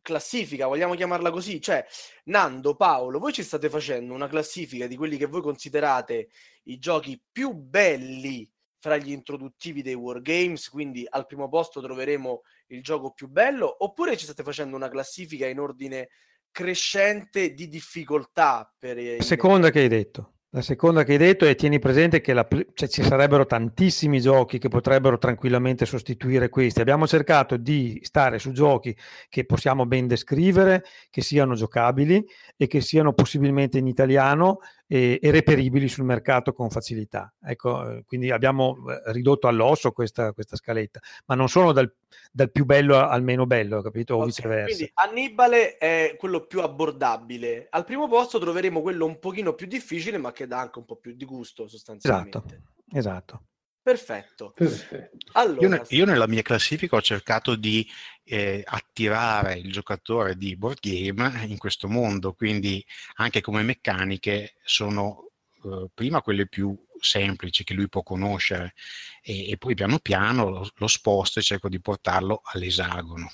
[0.00, 1.84] classifica vogliamo chiamarla così cioè
[2.24, 6.28] Nando Paolo voi ci state facendo una classifica di quelli che voi considerate
[6.64, 12.82] i giochi più belli fra gli introduttivi dei wargames quindi al primo posto troveremo il
[12.82, 16.08] gioco più bello, oppure ci state facendo una classifica in ordine
[16.50, 21.54] crescente di difficoltà per la seconda che hai detto la seconda che hai detto e
[21.54, 26.80] tieni presente che la, cioè, ci sarebbero tantissimi giochi che potrebbero tranquillamente sostituire questi.
[26.80, 28.96] Abbiamo cercato di stare su giochi
[29.28, 35.30] che possiamo ben descrivere, che siano giocabili e che siano possibilmente in italiano e, e
[35.30, 37.32] reperibili sul mercato con facilità.
[37.40, 41.94] Ecco, eh, quindi abbiamo eh, ridotto all'osso questa, questa scaletta, ma non sono dal,
[42.32, 44.14] dal, più bello al meno bello, capito?
[44.14, 44.74] O okay, viceversa.
[44.74, 47.66] Quindi Annibale è quello più abbordabile.
[47.70, 50.96] Al primo posto troveremo quello un pochino più difficile, ma che dà anche un po'
[50.96, 52.38] più di gusto sostanzialmente.
[52.38, 53.42] Esatto, esatto.
[53.88, 54.52] Perfetto.
[54.54, 55.30] Perfetto.
[55.32, 57.88] Allora, io, io, nella mia classifica ho cercato di
[58.22, 65.30] eh, attirare il giocatore di board game in questo mondo, quindi anche come meccaniche sono
[65.64, 68.74] eh, prima quelle più semplici che lui può conoscere
[69.22, 73.28] e, e poi piano piano lo, lo, sposto e cerco di portarlo all'esagono.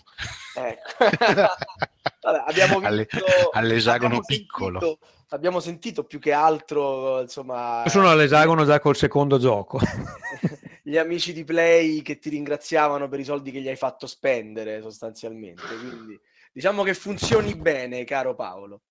[0.54, 1.04] Ecco.
[2.22, 4.80] Vabbè, abbiamo visto, all'esagono abbiamo piccolo.
[4.80, 7.82] Sentito, abbiamo sentito più che altro, insomma...
[7.84, 9.78] Io sono all'esagono già col secondo gioco.
[10.82, 14.82] Gli amici di Play che ti ringraziavano per i soldi che gli hai fatto spendere
[14.82, 15.62] sostanzialmente.
[15.62, 16.20] Quindi
[16.52, 18.82] diciamo che funzioni bene, caro Paolo.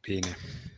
[0.00, 0.71] Bene.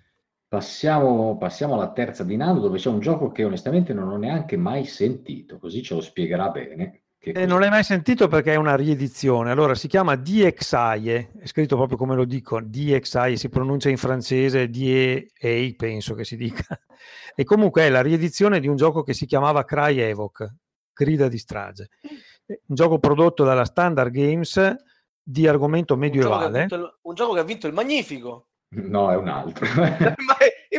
[0.55, 4.57] Passiamo, passiamo alla terza di Nando, dove c'è un gioco che onestamente non ho neanche
[4.57, 7.03] mai sentito, così ce lo spiegherà bene.
[7.19, 9.51] Eh, non l'hai mai sentito perché è una riedizione.
[9.51, 14.71] Allora si chiama DXAIE, è scritto proprio come lo dico, DXAIE, si pronuncia in francese
[14.71, 16.65] DEA, penso che si dica.
[17.35, 20.49] E comunque è la riedizione di un gioco che si chiamava Cry Evoc,
[20.93, 21.89] Grida di strage.
[22.47, 24.77] Un gioco prodotto dalla Standard Games
[25.21, 26.61] di argomento medievale.
[26.61, 28.51] Un gioco, il, un gioco che ha vinto il Magnifico.
[28.75, 29.67] No, è un altro.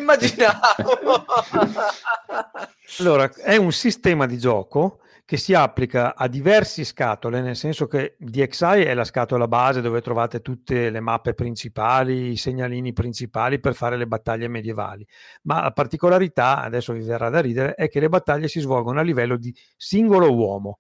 [0.05, 1.25] immaginavo.
[2.99, 8.15] allora, è un sistema di gioco che si applica a diverse scatole, nel senso che
[8.19, 13.73] DXI è la scatola base dove trovate tutte le mappe principali, i segnalini principali per
[13.73, 15.05] fare le battaglie medievali.
[15.43, 19.03] Ma la particolarità, adesso vi verrà da ridere, è che le battaglie si svolgono a
[19.03, 20.79] livello di singolo uomo.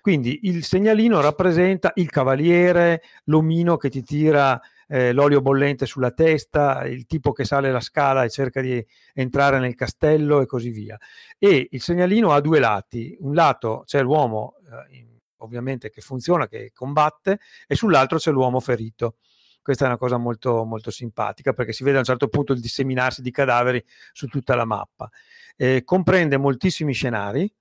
[0.00, 6.84] Quindi il segnalino rappresenta il cavaliere, l'omino che ti tira eh, l'olio bollente sulla testa,
[6.84, 10.98] il tipo che sale la scala e cerca di entrare nel castello e così via.
[11.38, 14.54] E il segnalino ha due lati, un lato c'è l'uomo
[14.90, 15.06] eh,
[15.38, 19.16] ovviamente che funziona, che combatte, e sull'altro c'è l'uomo ferito.
[19.60, 22.60] Questa è una cosa molto, molto simpatica perché si vede a un certo punto il
[22.60, 25.10] disseminarsi di cadaveri su tutta la mappa.
[25.56, 27.52] Eh, comprende moltissimi scenari,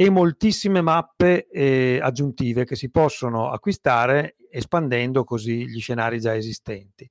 [0.00, 7.08] e moltissime mappe eh, aggiuntive che si possono acquistare espandendo così gli scenari già esistenti.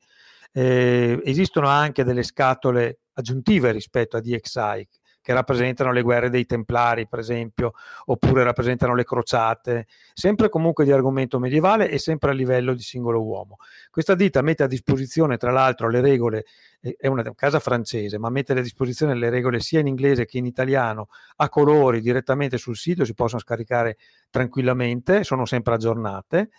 [0.52, 4.88] Eh, esistono anche delle scatole aggiuntive rispetto a DXI
[5.22, 7.74] che rappresentano le guerre dei Templari, per esempio,
[8.06, 13.22] oppure rappresentano le crociate, sempre comunque di argomento medievale e sempre a livello di singolo
[13.22, 13.58] uomo.
[13.92, 16.46] Questa ditta mette a disposizione, tra l'altro, le regole,
[16.80, 20.46] è una casa francese, ma mette a disposizione le regole sia in inglese che in
[20.46, 23.98] italiano a colori direttamente sul sito, si possono scaricare
[24.30, 26.50] tranquillamente, sono sempre aggiornate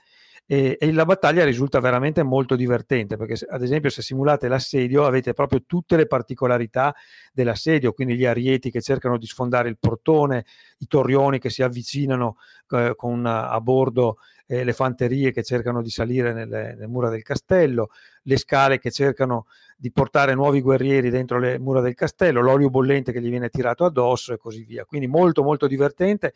[0.46, 5.33] e, e, la battaglia risulta veramente molto divertente perché ad esempio se simulate l'assedio avete
[5.33, 6.94] proprio tutte le particolarità
[7.33, 10.44] dell'assedio, quindi gli arieti che cercano di sfondare il portone,
[10.79, 12.37] i torrioni che si avvicinano
[12.70, 14.18] eh, con a bordo
[14.50, 17.90] eh, le fanterie che cercano di salire nelle, nelle mura del castello,
[18.22, 23.12] le scale che cercano di portare nuovi guerrieri dentro le mura del castello, l'olio bollente
[23.12, 24.85] che gli viene tirato addosso e così via.
[24.85, 26.35] Quindi molto molto divertente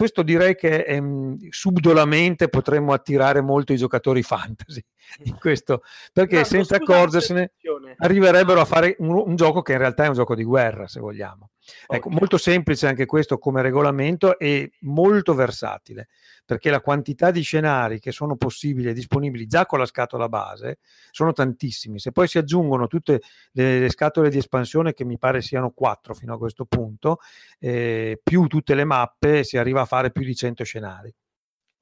[0.00, 4.82] questo direi che ehm, subdolamente potremmo attirare molto i giocatori fantasy
[5.24, 7.52] in questo, perché no, senza accorgersene
[7.98, 11.00] arriverebbero a fare un, un, gioco che in realtà è un gioco di guerra, se
[11.00, 11.50] vogliamo.
[11.86, 12.18] Ecco, okay.
[12.18, 16.08] molto semplice anche questo come regolamento e molto versatile,
[16.44, 20.78] perché la quantità di scenari che sono possibili e disponibili già con la scatola base
[21.10, 21.98] sono tantissimi.
[21.98, 23.20] Se poi si aggiungono tutte
[23.52, 27.18] le, le scatole di espansione, che mi pare siano quattro fino a questo punto,
[27.58, 31.14] eh, più tutte le mappe, si arriva a fare più di 100 scenari.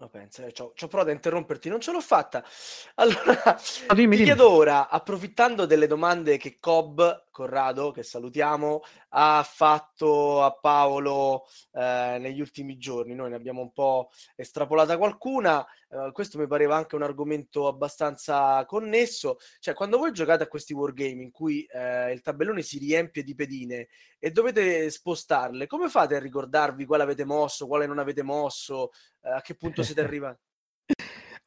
[0.00, 2.44] Ma pensa, eh, c'ho, c'ho provato a interromperti, non ce l'ho fatta.
[2.94, 7.00] Allora, ah, dimmi, ti chiedo ora, approfittando delle domande che Cobb,
[7.32, 13.72] Corrado, che salutiamo, ha fatto a Paolo eh, negli ultimi giorni, noi ne abbiamo un
[13.72, 20.12] po' estrapolata qualcuna, eh, questo mi pareva anche un argomento abbastanza connesso, cioè quando voi
[20.12, 24.90] giocate a questi wargame in cui eh, il tabellone si riempie di pedine e dovete
[24.90, 28.90] spostarle, come fate a ricordarvi quale avete mosso, quale non avete mosso,
[29.22, 30.40] eh, a che punto siete arrivati?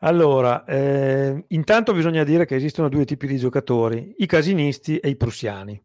[0.04, 5.16] Allora, eh, intanto bisogna dire che esistono due tipi di giocatori, i casinisti e i
[5.16, 5.80] prussiani.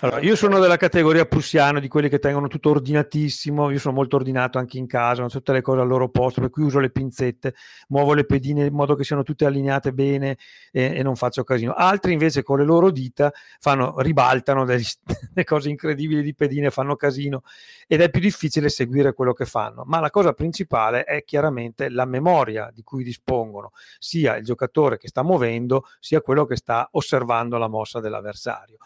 [0.00, 4.16] Allora, io sono della categoria prussiano, di quelli che tengono tutto ordinatissimo, io sono molto
[4.16, 6.90] ordinato anche in casa, ho tutte le cose al loro posto, per cui uso le
[6.90, 7.54] pinzette,
[7.88, 10.36] muovo le pedine in modo che siano tutte allineate bene
[10.72, 11.72] e, e non faccio casino.
[11.72, 14.82] Altri invece con le loro dita fanno, ribaltano delle,
[15.32, 17.42] delle cose incredibili di pedine, fanno casino
[17.86, 19.84] ed è più difficile seguire quello che fanno.
[19.86, 25.08] Ma la cosa principale è chiaramente la memoria di cui dispongono sia il giocatore che
[25.08, 28.78] sta muovendo, sia quello che sta osservando la mossa dell'avversario.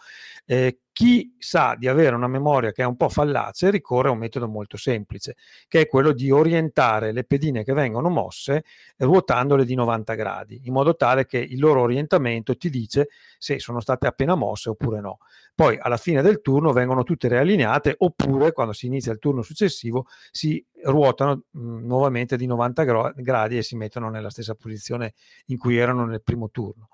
[0.45, 4.17] Eh, chi sa di avere una memoria che è un po' fallace ricorre a un
[4.17, 5.35] metodo molto semplice,
[5.67, 8.63] che è quello di orientare le pedine che vengono mosse
[8.97, 13.79] ruotandole di 90 gradi, in modo tale che il loro orientamento ti dice se sono
[13.79, 15.19] state appena mosse oppure no.
[15.55, 20.07] Poi alla fine del turno vengono tutte reallineate oppure quando si inizia il turno successivo
[20.31, 25.13] si ruotano mh, nuovamente di 90 gradi e si mettono nella stessa posizione
[25.47, 26.89] in cui erano nel primo turno.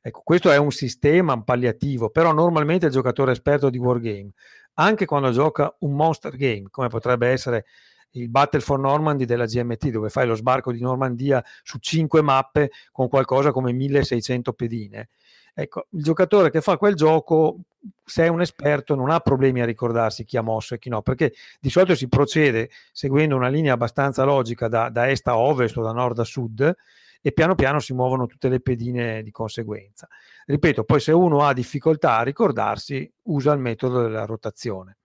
[0.00, 4.30] Ecco, questo è un sistema, un palliativo, però normalmente il giocatore esperto di wargame,
[4.74, 7.66] anche quando gioca un monster game, come potrebbe essere
[8.12, 12.70] il Battle for Normandy della GMT, dove fai lo sbarco di Normandia su cinque mappe
[12.90, 15.08] con qualcosa come 1600 pedine.
[15.54, 17.58] Ecco, il giocatore che fa quel gioco,
[18.04, 21.02] se è un esperto, non ha problemi a ricordarsi chi ha mosso e chi no,
[21.02, 25.76] perché di solito si procede seguendo una linea abbastanza logica da, da est a ovest
[25.76, 26.74] o da nord a sud,
[27.22, 30.08] e piano piano si muovono tutte le pedine di conseguenza.
[30.44, 34.98] Ripeto, poi se uno ha difficoltà a ricordarsi, usa il metodo della rotazione.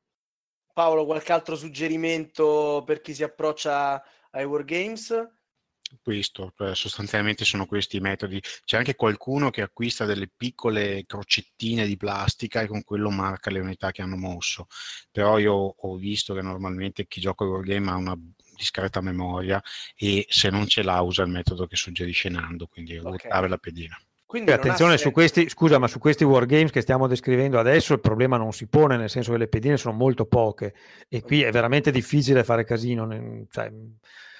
[0.73, 5.35] Paolo, qualche altro suggerimento per chi si approccia ai Wargames?
[6.01, 8.41] Questo, cioè, sostanzialmente sono questi i metodi.
[8.65, 13.59] C'è anche qualcuno che acquista delle piccole crocettine di plastica e con quello marca le
[13.59, 14.67] unità che hanno mosso.
[15.11, 18.19] Però io ho visto che normalmente chi gioca a Wargame ha una
[18.57, 19.61] discreta memoria
[19.95, 23.09] e se non ce l'ha usa il metodo che suggerisce Nando, quindi okay.
[23.09, 23.97] ruotare la pedina.
[24.27, 28.35] Quindi attenzione su questi, scusa, ma su questi wargames che stiamo descrivendo adesso il problema
[28.35, 30.73] non si pone, nel senso che le pedine sono molto poche
[31.07, 33.07] e qui è veramente difficile fare casino.
[33.49, 33.71] Cioè,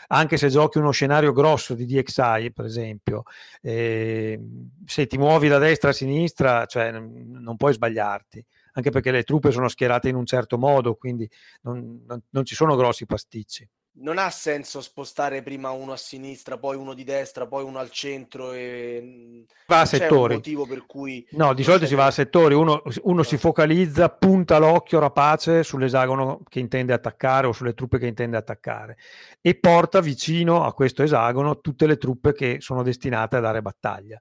[0.08, 3.24] anche se giochi uno scenario grosso di DXI, per esempio,
[3.62, 4.38] eh,
[4.86, 9.52] se ti muovi da destra a sinistra, cioè, non puoi sbagliarti, anche perché le truppe
[9.52, 11.30] sono schierate in un certo modo, quindi
[11.62, 13.66] non, non, non ci sono grossi pasticci
[14.00, 17.90] non ha senso spostare prima uno a sinistra, poi uno di destra, poi uno al
[17.90, 20.36] centro e mm, va a settori.
[20.36, 23.24] motivo per cui No, di solito si va a settori, uno, uno no.
[23.24, 28.98] si focalizza, punta l'occhio rapace sull'esagono che intende attaccare o sulle truppe che intende attaccare
[29.42, 34.20] e porta vicino a questo esagono tutte le truppe che sono destinate a dare battaglia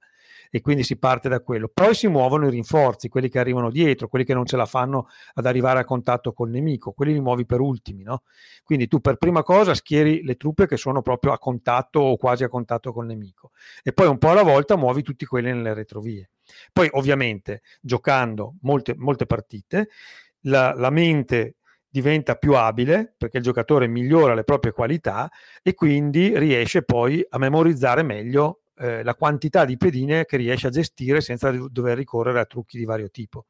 [0.50, 1.70] e quindi si parte da quello.
[1.72, 5.09] Poi si muovono i rinforzi, quelli che arrivano dietro, quelli che non ce la fanno
[5.35, 8.22] ad arrivare a contatto col nemico, quelli li muovi per ultimi, no?
[8.64, 12.44] Quindi tu per prima cosa schieri le truppe che sono proprio a contatto o quasi
[12.44, 13.50] a contatto col nemico
[13.82, 16.30] e poi un po' alla volta muovi tutti quelli nelle retrovie.
[16.72, 19.88] Poi ovviamente giocando molte, molte partite,
[20.42, 21.56] la, la mente
[21.88, 25.30] diventa più abile perché il giocatore migliora le proprie qualità
[25.62, 30.71] e quindi riesce poi a memorizzare meglio eh, la quantità di pedine che riesce a
[30.71, 33.47] gestire senza dover ricorrere a trucchi di vario tipo.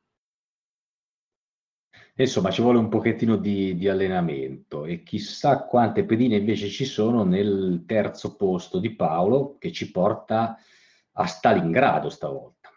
[2.18, 7.24] Insomma, ci vuole un pochettino di, di, allenamento e chissà quante pedine invece ci sono
[7.24, 10.56] nel terzo posto di Paolo che ci porta
[11.12, 12.70] a Stalingrado stavolta.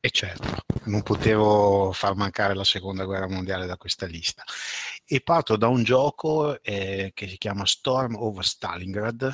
[0.00, 0.48] E certo,
[0.84, 4.44] non potevo far mancare la seconda guerra mondiale da questa lista.
[5.08, 9.32] E parto da un gioco eh, che si chiama Storm over Stalingrad,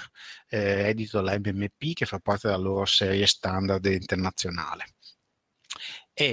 [0.48, 4.94] eh, edito dalla MMP che fa parte della loro serie standard internazionale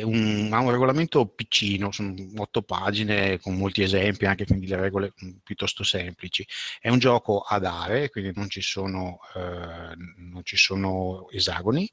[0.04, 5.14] un, ha un regolamento piccino, sono otto pagine con molti esempi, anche quindi le regole
[5.24, 6.46] mm, piuttosto semplici.
[6.80, 11.90] È un gioco ad aree, quindi non ci sono, eh, non ci sono esagoni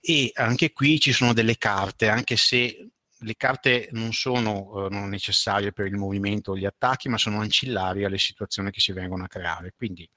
[0.00, 2.90] e anche qui ci sono delle carte, anche se
[3.20, 7.40] le carte non sono eh, non necessarie per il movimento o gli attacchi, ma sono
[7.40, 9.72] ancillari alle situazioni che si vengono a creare.
[9.76, 10.08] Quindi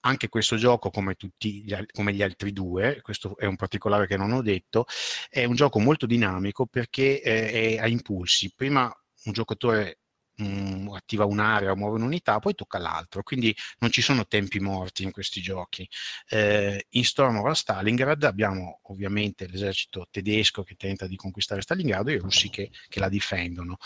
[0.00, 4.16] anche questo gioco, come, tutti gli, come gli altri due, questo è un particolare che
[4.16, 4.86] non ho detto,
[5.28, 8.52] è un gioco molto dinamico perché eh, è a impulsi.
[8.54, 8.92] Prima
[9.24, 9.98] un giocatore
[10.36, 14.60] mh, mm, attiva un'area o muove un'unità, poi tocca l'altro, quindi non ci sono tempi
[14.60, 15.88] morti in questi giochi.
[16.28, 22.14] Eh, in Storm over Stalingrad abbiamo ovviamente l'esercito tedesco che tenta di conquistare Stalingrado e
[22.14, 23.76] i russi che, che la difendono.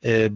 [0.00, 0.32] Eh,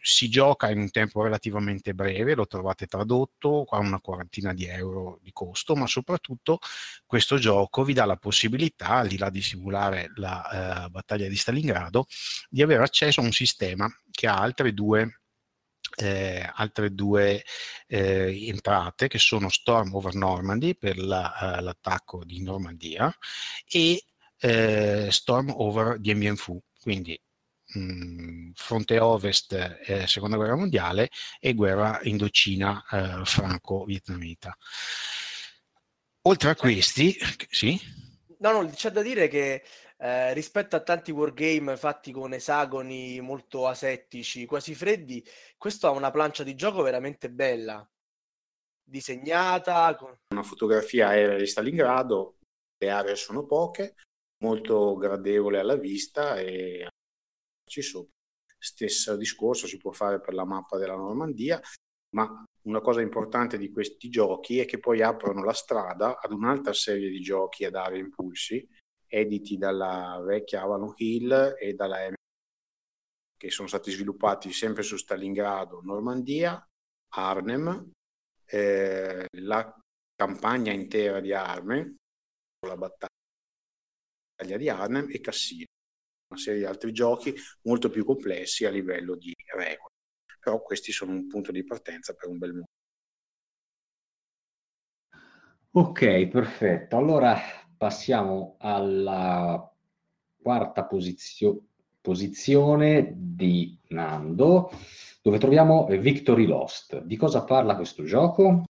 [0.00, 5.18] si gioca in un tempo relativamente breve, lo trovate tradotto, a una quarantina di euro
[5.22, 6.58] di costo, ma soprattutto
[7.06, 11.36] questo gioco vi dà la possibilità, al di là di simulare la uh, battaglia di
[11.36, 12.06] Stalingrado,
[12.48, 15.11] di avere accesso a un sistema che ha altre due
[15.96, 17.44] eh, altre due
[17.86, 23.14] eh, entrate che sono Storm over Normandy per la, uh, l'attacco di Normandia
[23.68, 24.04] e
[24.38, 27.18] eh, Storm over Dien Bien Phu, quindi
[27.74, 29.52] mh, mm, fronte ovest
[29.86, 34.56] eh, seconda guerra mondiale e guerra indocina eh, franco-vietnamita.
[36.22, 37.16] Oltre a questi,
[37.50, 37.80] sì?
[38.38, 39.62] No, no, c'è da dire che
[40.02, 45.24] eh, rispetto a tanti wargame fatti con esagoni molto asettici, quasi freddi,
[45.56, 47.88] questo ha una plancia di gioco veramente bella,
[48.82, 49.94] disegnata.
[49.94, 50.12] Con...
[50.30, 52.38] Una fotografia aerea di Stalingrado,
[52.78, 53.94] le aree sono poche,
[54.42, 56.88] molto gradevole alla vista e
[57.64, 58.10] ci sopra.
[58.58, 61.60] Stesso discorso si può fare per la mappa della Normandia,
[62.16, 66.72] ma una cosa importante di questi giochi è che poi aprono la strada ad un'altra
[66.72, 68.68] serie di giochi ad aree impulsi
[69.12, 72.14] editi dalla vecchia Avalon Hill e dalla M
[73.36, 76.64] che sono stati sviluppati sempre su Stalingrado, Normandia,
[77.14, 77.90] Arnhem,
[78.46, 79.76] eh, la
[80.14, 81.96] campagna intera di Arme,
[82.64, 83.10] la battaglia
[84.56, 85.66] di Arnhem e Cassino,
[86.28, 89.90] una serie di altri giochi molto più complessi a livello di regole.
[90.38, 92.66] Però questi sono un punto di partenza per un bel mondo.
[95.74, 96.96] Ok, perfetto.
[96.96, 97.34] Allora
[97.82, 99.68] passiamo alla
[100.40, 101.62] quarta posizio-
[102.00, 104.70] posizione di Nando,
[105.20, 107.02] dove troviamo Victory Lost.
[107.02, 108.62] Di cosa parla questo gioco?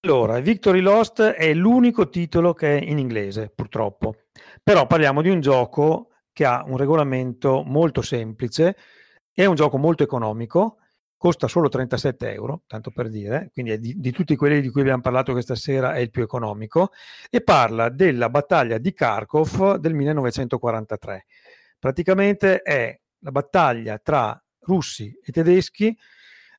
[0.00, 4.24] Allora, Victory Lost è l'unico titolo che è in inglese, purtroppo.
[4.60, 8.76] Però parliamo di un gioco che ha un regolamento molto semplice,
[9.32, 10.78] è un gioco molto economico
[11.18, 15.02] costa solo 37 euro, tanto per dire, quindi di, di, tutti quelli di cui abbiamo
[15.02, 16.92] parlato questa sera è il più economico,
[17.28, 21.26] e parla della battaglia di Kharkov del 1943.
[21.78, 25.96] Praticamente è la battaglia tra russi e tedeschi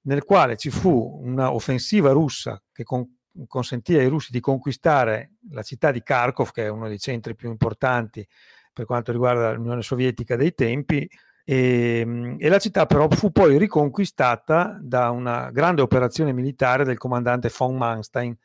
[0.03, 3.05] nel quale ci fu un'offensiva russa che con,
[3.47, 7.49] consentì ai russi di conquistare la città di Kharkov, che è uno dei centri più
[7.49, 8.27] importanti
[8.73, 11.09] per quanto riguarda l'Unione Sovietica dei tempi,
[11.49, 16.99] e, ehm, e, la città però fu poi riconquistata da una grande operazione militare del
[16.99, 18.37] comandante von Manstein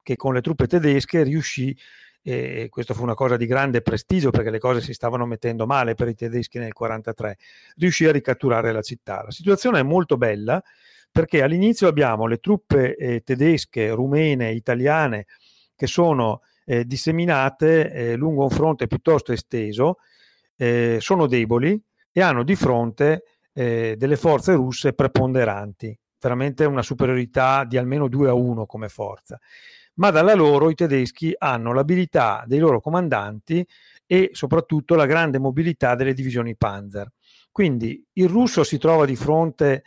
[0.00, 1.76] che con le truppe tedesche riuscì
[2.22, 5.94] e questo fu una cosa di grande prestigio perché le cose si stavano mettendo male
[5.94, 7.38] per i tedeschi nel 1943,
[7.78, 9.22] riuscì a ricatturare la città.
[9.24, 10.62] La situazione è molto bella
[11.10, 15.26] perché all'inizio abbiamo le truppe eh, tedesche, rumene, italiane
[15.74, 19.96] che sono eh, disseminate eh, lungo un fronte piuttosto esteso,
[20.56, 27.64] eh, sono deboli, e hanno di fronte eh, delle forze russe preponderanti, veramente una superiorità
[27.64, 29.38] di almeno 2 a 1 come forza.
[29.94, 33.66] Ma dalla loro i tedeschi hanno l'abilità dei loro comandanti
[34.06, 37.10] e soprattutto la grande mobilità delle divisioni Panzer.
[37.50, 39.82] Quindi il russo si trova di fronte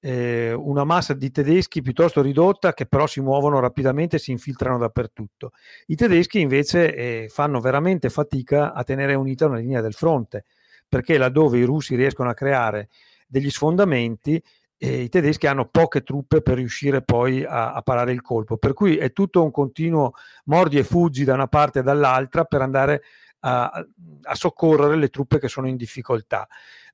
[0.00, 4.78] eh, una massa di tedeschi piuttosto ridotta che però si muovono rapidamente e si infiltrano
[4.78, 5.50] dappertutto.
[5.86, 10.44] I tedeschi invece eh, fanno veramente fatica a tenere unita una linea del fronte
[10.88, 12.88] perché laddove i russi riescono a creare
[13.26, 14.42] degli sfondamenti,
[14.78, 18.56] eh, i tedeschi hanno poche truppe per riuscire poi a, a, parare il colpo.
[18.56, 20.12] Per cui è tutto un continuo
[20.44, 23.02] mordi e fuggi da una parte e dall'altra per andare
[23.40, 23.70] a,
[24.22, 26.46] a soccorrere le truppe che sono in difficoltà.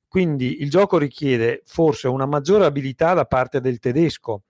[0.07, 4.43] quindi il gioco richiede forse una maggiore abilità da parte del tedesco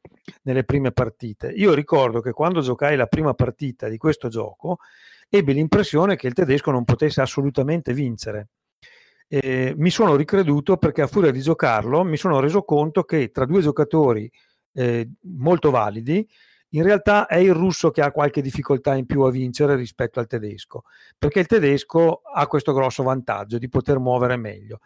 [0.44, 1.48] nelle prime partite.
[1.50, 4.80] Io ricordo che quando giocai la prima partita di questo gioco
[5.30, 8.50] ebbi l'impressione che il tedesco non potesse assolutamente vincere.
[9.36, 13.46] Eh, mi sono ricreduto perché a furia di giocarlo mi sono reso conto che tra
[13.46, 14.32] due giocatori
[14.74, 16.24] eh, molto validi
[16.74, 20.28] in realtà è il russo che ha qualche difficoltà in più a vincere rispetto al
[20.28, 20.84] tedesco,
[21.18, 24.82] perché il tedesco ha questo grosso vantaggio di poter muovere meglio.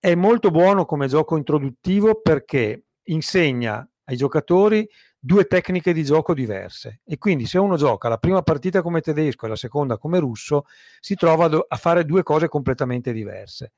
[0.00, 4.88] È molto buono come gioco introduttivo perché insegna ai giocatori
[5.18, 9.46] due tecniche di gioco diverse e quindi se uno gioca la prima partita come tedesco
[9.46, 10.64] e la seconda come russo
[11.00, 13.72] si trova a fare due cose completamente diverse.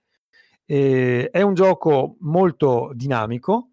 [0.64, 3.70] E è un gioco molto dinamico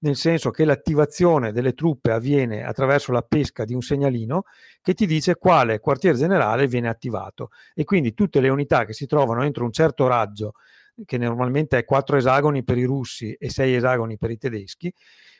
[0.00, 4.44] nel senso che l'attivazione delle truppe avviene attraverso la pesca di un segnalino
[4.80, 9.06] che ti dice quale quartier generale viene attivato e quindi tutte le unità che si
[9.06, 10.52] trovano entro un certo raggio,
[11.04, 14.92] che normalmente è 4 esagoni per i russi e 6 esagoni per i tedeschi,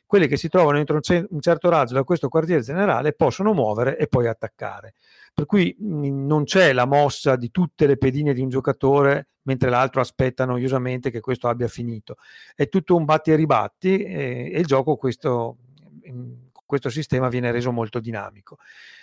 [0.09, 4.06] quelle che si trovano entro un, certo raggio da questo quartier generale possono muovere e
[4.06, 4.94] poi attaccare.
[5.34, 9.68] Per cui mh, non c'è la mossa di tutte le pedine di un giocatore mentre
[9.68, 12.16] l'altro aspetta noiosamente che questo abbia finito.
[12.54, 15.59] È tutto un batti e ribatti e, e il gioco questo,
[16.04, 18.56] in questo sistema viene reso molto dinamico.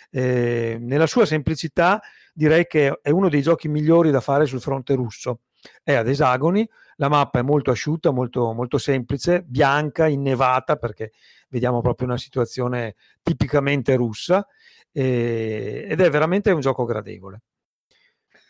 [0.09, 2.01] Eh, nella sua semplicità
[2.33, 5.41] direi che è uno dei giochi migliori da fare sul fronte russo.
[5.83, 11.11] È ad esagoni, la mappa è molto asciutta, molto, molto semplice, bianca, innevata, perché
[11.49, 14.45] vediamo proprio una situazione tipicamente russa,
[14.91, 17.41] eh, ed è veramente un gioco gradevole.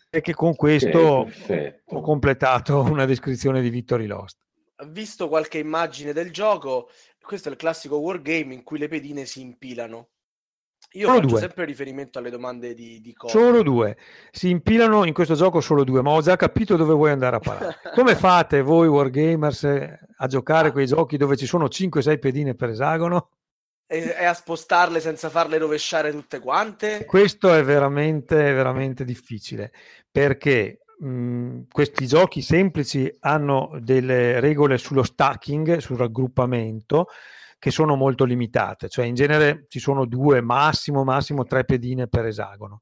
[0.10, 4.38] E che con questo okay, ho completato una descrizione di Victory Lost.
[4.88, 6.90] Visto qualche immagine del gioco,
[7.22, 10.10] questo è il classico wargame in cui le pedine si impilano.
[10.96, 11.40] Io solo faccio due.
[11.40, 13.32] sempre riferimento alle domande di, di Cody.
[13.32, 13.98] Solo due.
[14.32, 17.40] Si impilano in questo gioco solo due, ma ho già capito dove vuoi andare a
[17.40, 17.78] parare.
[17.94, 19.64] Come fate voi Wargamers
[20.18, 23.30] a giocare quei giochi dove ci sono 5-6 pedine per esagono?
[23.88, 27.06] E, e, a spostarle senza farle rovesciare tutte quante?
[27.06, 29.72] Questo è veramente, veramente difficile
[30.10, 37.08] perché mh, questi giochi semplici hanno delle regole sullo stacking, sul raggruppamento
[37.58, 42.26] che sono molto limitate, cioè in genere ci sono due, massimo, massimo tre pedine per
[42.26, 42.82] esagono.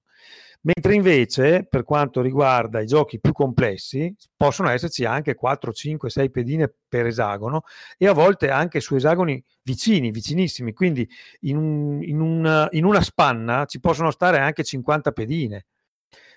[0.66, 6.32] Mentre invece, per quanto riguarda i giochi più complessi, possono esserci anche 4, 5, 6
[6.32, 7.64] pedine per esagono
[7.98, 10.72] e a volte anche su esagoni vicini, vicinissimi.
[10.72, 11.08] Quindi
[11.42, 15.66] in, un, in, una, in una spanna ci possono stare anche 50 pedine.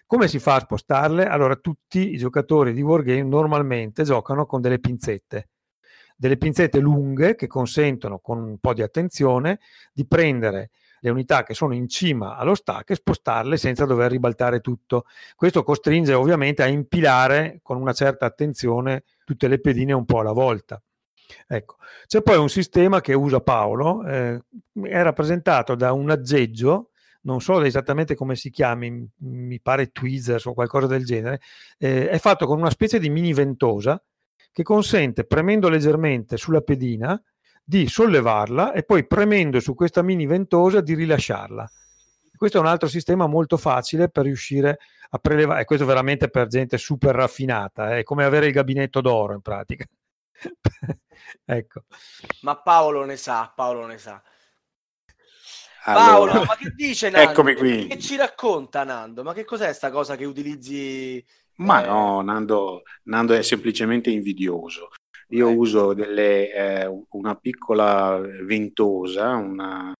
[0.06, 1.26] Come si fa a spostarle?
[1.26, 5.50] Allora, tutti i giocatori di Wargame normalmente giocano con delle pinzette
[6.16, 9.60] delle pinzette lunghe che consentono con un po' di attenzione
[9.92, 14.60] di prendere le unità che sono in cima allo stack e spostarle senza dover ribaltare
[14.60, 15.04] tutto.
[15.36, 20.32] Questo costringe ovviamente a impilare con una certa attenzione tutte le pedine un po' alla
[20.32, 20.80] volta.
[21.46, 21.76] Ecco.
[22.06, 24.40] C'è poi un sistema che usa Paolo, eh,
[24.82, 26.90] è rappresentato da un aggeggio,
[27.22, 31.40] non so esattamente come si chiami, mi pare tweezers o qualcosa del genere,
[31.78, 34.00] eh, è fatto con una specie di mini ventosa
[34.56, 37.22] che consente, premendo leggermente sulla pedina,
[37.62, 41.70] di sollevarla e poi premendo su questa mini ventosa di rilasciarla.
[42.34, 44.78] Questo è un altro sistema molto facile per riuscire
[45.10, 49.34] a prelevare, e questo veramente per gente super raffinata, è come avere il gabinetto d'oro
[49.34, 49.84] in pratica.
[51.44, 51.82] ecco.
[52.40, 54.22] Ma Paolo ne sa, Paolo ne sa.
[55.84, 57.30] Paolo, ma che dice Nando?
[57.30, 57.86] Eccomi qui.
[57.88, 59.22] Che ci racconta Nando?
[59.22, 61.22] Ma che cos'è sta cosa che utilizzi
[61.56, 61.86] ma eh...
[61.86, 64.88] no, Nando, Nando, è semplicemente invidioso.
[65.30, 65.58] Io ecco.
[65.58, 69.92] uso delle, eh, una piccola ventosa, una,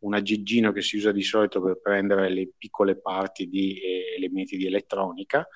[0.00, 4.56] una giggino che si usa di solito per prendere le piccole parti di eh, elementi
[4.56, 5.46] di elettronica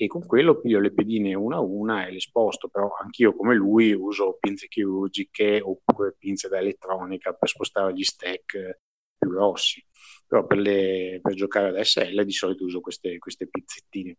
[0.00, 3.54] e con quello piglio le pedine una a una e le sposto, però anch'io come
[3.54, 8.78] lui uso pinze chirurgiche oppure pinze da elettronica per spostare gli stack
[9.18, 9.84] più grossi,
[10.24, 14.14] però per, le, per giocare ad SL di solito uso queste, queste pizzettine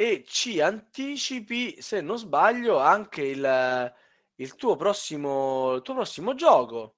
[0.00, 3.94] e ci anticipi, se non sbaglio, anche il,
[4.36, 6.96] il, tuo, prossimo, il tuo prossimo gioco,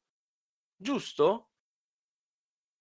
[0.77, 1.49] giusto?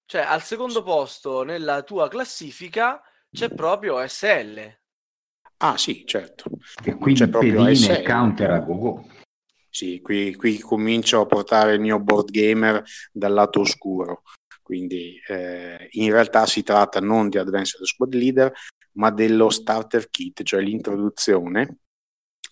[0.05, 3.01] Cioè, al secondo posto nella tua classifica
[3.31, 4.79] c'è proprio SL.
[5.57, 6.51] Ah, sì, certo.
[6.85, 9.03] E quindi c'è proprio pedine counter a go
[9.71, 14.21] Sì, qui, qui comincio a portare il mio board gamer dal lato oscuro.
[14.61, 18.53] Quindi eh, in realtà si tratta non di Advanced Squad Leader,
[18.93, 21.77] ma dello starter kit, cioè l'introduzione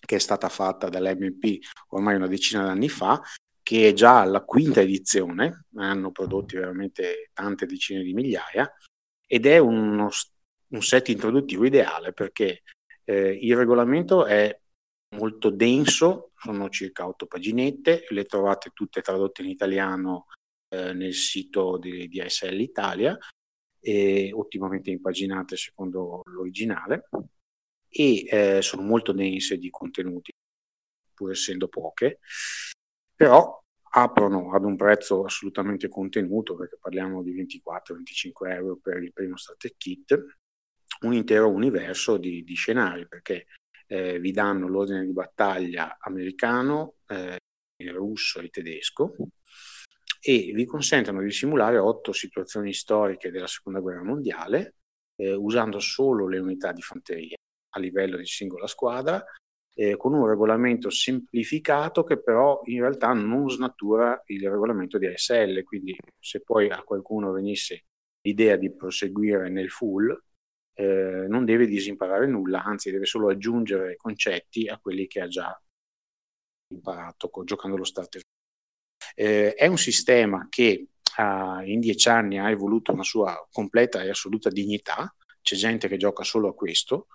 [0.00, 3.20] che è stata fatta dall'MP ormai una decina d'anni fa,
[3.62, 8.72] che è già alla quinta edizione, hanno prodotti veramente tante decine di migliaia,
[9.26, 10.08] ed è uno,
[10.68, 12.62] un set introduttivo ideale perché
[13.10, 14.56] Eh, il regolamento è
[15.16, 20.26] molto denso, sono circa otto paginette, le trovate tutte tradotte in italiano
[20.68, 23.18] eh, nel sito di, di ASL Italia,
[23.80, 27.08] e ottimamente impaginate secondo l'originale
[27.88, 30.32] e eh, sono molto dense di contenuti,
[31.14, 32.20] pur essendo poche,
[33.14, 33.58] però
[33.92, 39.74] aprono ad un prezzo assolutamente contenuto, perché parliamo di 24-25 euro per il primo starter
[39.76, 40.24] kit,
[41.00, 43.46] un intero universo di, di scenari, perché
[43.86, 47.38] eh, vi danno l'ordine di battaglia americano, eh,
[47.88, 49.16] russo e tedesco
[50.20, 54.74] e vi consentono di simulare otto situazioni storiche della seconda guerra mondiale
[55.16, 57.36] eh, usando solo le unità di fanteria
[57.70, 59.24] a livello di singola squadra
[59.74, 65.62] eh, con un regolamento semplificato che però in realtà non snatura il regolamento di ASL
[65.64, 67.84] quindi se poi a qualcuno venisse
[68.22, 70.14] l'idea di proseguire nel full
[70.80, 75.60] eh, non deve disimparare nulla, anzi deve solo aggiungere concetti a quelli che ha già
[76.72, 78.22] imparato giocando lo starter.
[79.14, 80.86] Eh, è un sistema che
[81.16, 85.96] ha, in dieci anni ha evoluto una sua completa e assoluta dignità, c'è gente che
[85.96, 87.06] gioca solo a questo,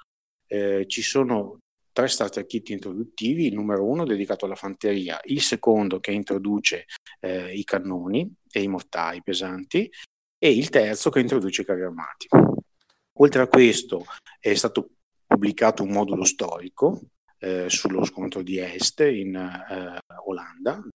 [0.47, 1.59] eh, ci sono
[1.91, 6.85] tre starter kit introduttivi, il numero uno dedicato alla fanteria, il secondo che introduce
[7.21, 9.89] eh, i cannoni e i mortai pesanti.
[10.37, 12.27] E il terzo che introduce i carri armati.
[13.19, 14.05] Oltre a questo
[14.39, 14.89] è stato
[15.25, 17.01] pubblicato un modulo storico
[17.39, 20.85] eh, sullo scontro di Est in eh, Olanda,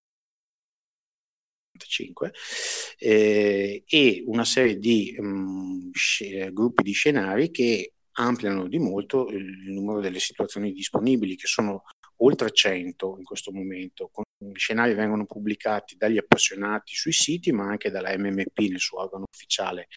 [2.98, 9.28] eh, e una serie di mh, mm, sc- gruppi di scenari che ampliano di molto
[9.28, 11.84] il numero delle situazioni disponibili, che sono
[12.22, 14.10] oltre 100 in questo momento.
[14.38, 19.24] I scenari vengono pubblicati dagli appassionati sui siti, ma anche dalla MMP nel suo organo
[19.30, 19.88] ufficiale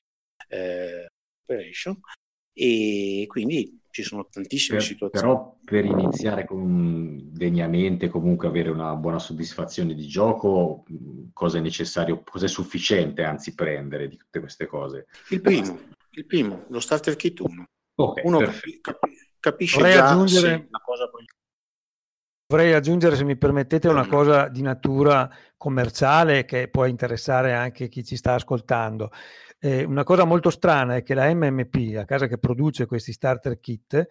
[0.50, 1.08] eh,
[1.44, 2.00] Operation
[2.54, 5.28] e quindi ci sono tantissime per, situazioni.
[5.28, 10.84] Però per iniziare con, degnamente, comunque avere una buona soddisfazione di gioco,
[11.32, 15.06] cosa è necessario, cosa è sufficiente anzi prendere di tutte queste cose?
[15.30, 15.80] Il primo,
[16.10, 17.66] il primo lo starter kit 1.
[17.96, 20.56] Okay, Uno capi, capi, capisce Vorrei già aggiungere...
[20.56, 21.26] sì, la cosa poi
[22.48, 28.04] Vorrei aggiungere, se mi permettete, una cosa di natura commerciale che può interessare anche chi
[28.04, 29.12] ci sta ascoltando.
[29.66, 33.62] Eh, una cosa molto strana è che la MMP, la casa che produce questi starter
[33.62, 34.06] kit,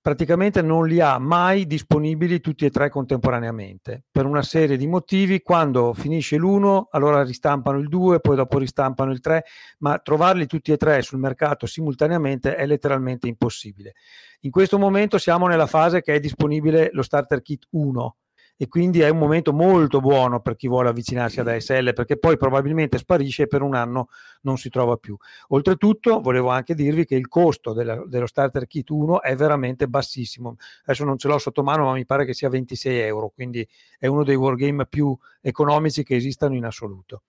[0.00, 5.42] praticamente non li ha mai disponibili tutti e tre contemporaneamente per una serie di motivi.
[5.42, 9.44] Quando finisce l'uno, allora ristampano il 2, poi dopo ristampano il 3,
[9.78, 13.94] ma trovarli tutti e tre sul mercato simultaneamente è letteralmente impossibile.
[14.42, 18.16] In questo momento siamo nella fase che è disponibile lo starter kit 1
[18.56, 22.36] e quindi è un momento molto buono per chi vuole avvicinarsi ad ASL perché poi
[22.36, 24.08] probabilmente sparisce e per un anno
[24.42, 25.16] non si trova più.
[25.48, 30.56] Oltretutto volevo anche dirvi che il costo della, dello starter kit 1 è veramente bassissimo.
[30.84, 33.66] Adesso non ce l'ho sotto mano ma mi pare che sia 26 euro, quindi
[33.98, 37.22] è uno dei wargame più economici che esistano in assoluto.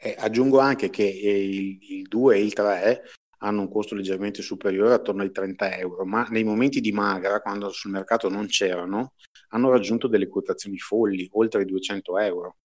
[0.00, 3.02] Eh, aggiungo anche che il, il 2 e il 3
[3.38, 7.70] hanno un costo leggermente superiore, attorno ai 30 euro, ma nei momenti di magra, quando
[7.70, 9.14] sul mercato non c'erano,
[9.50, 12.56] hanno raggiunto delle quotazioni folli, oltre i 200 euro.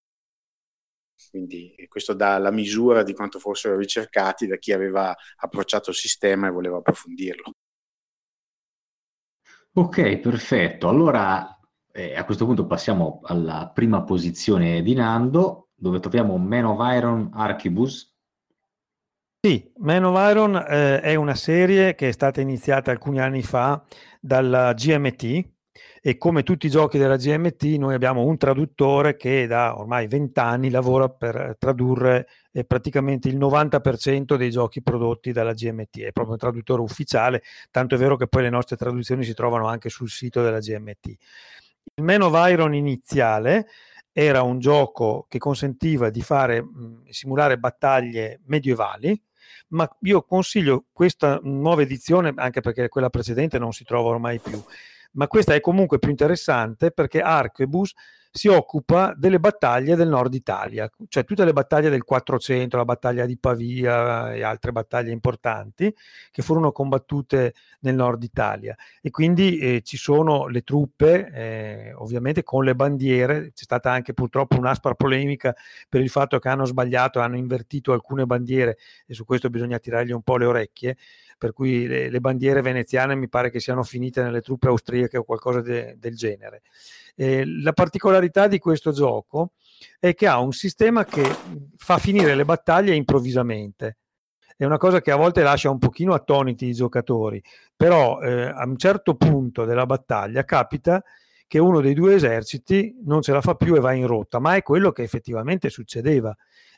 [1.30, 6.47] Quindi questo dà la misura di quanto fossero ricercati da chi aveva approcciato il sistema
[6.47, 7.53] e voleva approfondirlo.
[9.76, 10.88] Ok, perfetto.
[10.88, 11.59] Allora
[11.91, 17.30] eh, a questo punto passiamo alla prima posizione di Nando, dove troviamo Man of Iron
[17.34, 18.12] Archibus,
[19.45, 23.83] sì, Man of Iron eh, è una serie che è stata iniziata alcuni anni fa
[24.21, 25.49] dalla GMT
[26.01, 30.39] e come tutti i giochi della GMT noi abbiamo un traduttore che da ormai 20
[30.39, 36.35] anni lavora per tradurre eh, praticamente il 90% dei giochi prodotti dalla GMT, è proprio
[36.35, 40.09] un traduttore ufficiale, tanto è vero che poi le nostre traduzioni si trovano anche sul
[40.09, 41.07] sito della GMT.
[41.95, 43.67] Il Man of Iron iniziale
[44.13, 49.21] era un gioco che consentiva di fare, mh, simulare battaglie medievali,
[49.69, 54.63] ma io consiglio questa nuova edizione anche perché quella precedente non si trova ormai più,
[55.11, 57.93] ma questa è comunque più interessante perché Arquebus
[58.36, 63.27] si occupa delle battaglie del nord Italia, cioè tutte le battaglie del 400, la battaglia
[63.27, 65.95] di Pavia e altre battaglie importanti
[66.31, 68.75] che furono combattute nel nord Italia.
[69.03, 74.15] E quindi eh, ci sono le truppe, eh, ovviamente con le bandiere, c'è stata anche
[74.15, 75.55] purtroppo un'aspra polemica
[75.88, 80.11] per il fatto che hanno sbagliato, hanno invertito alcune bandiere e su questo bisogna tirargli
[80.11, 80.97] un po' le orecchie,
[81.38, 85.23] per cui le, le bandiere veneziane mi pare che siano finite nelle truppe austriache o
[85.23, 86.63] qualcosa de, del genere.
[87.16, 89.51] Eh, la particolarità di questo gioco
[89.99, 91.24] è che ha un sistema che
[91.78, 93.97] fa finire le battaglie improvvisamente.
[94.55, 97.41] è una cosa che a volte lascia un pochino attoniti i giocatori,
[97.76, 101.03] però eh, a un certo punto della battaglia capita
[101.47, 104.55] che uno dei due eserciti non ce la fa più e va in rotta, ma
[104.55, 106.36] è quello che effettivamente succedeva.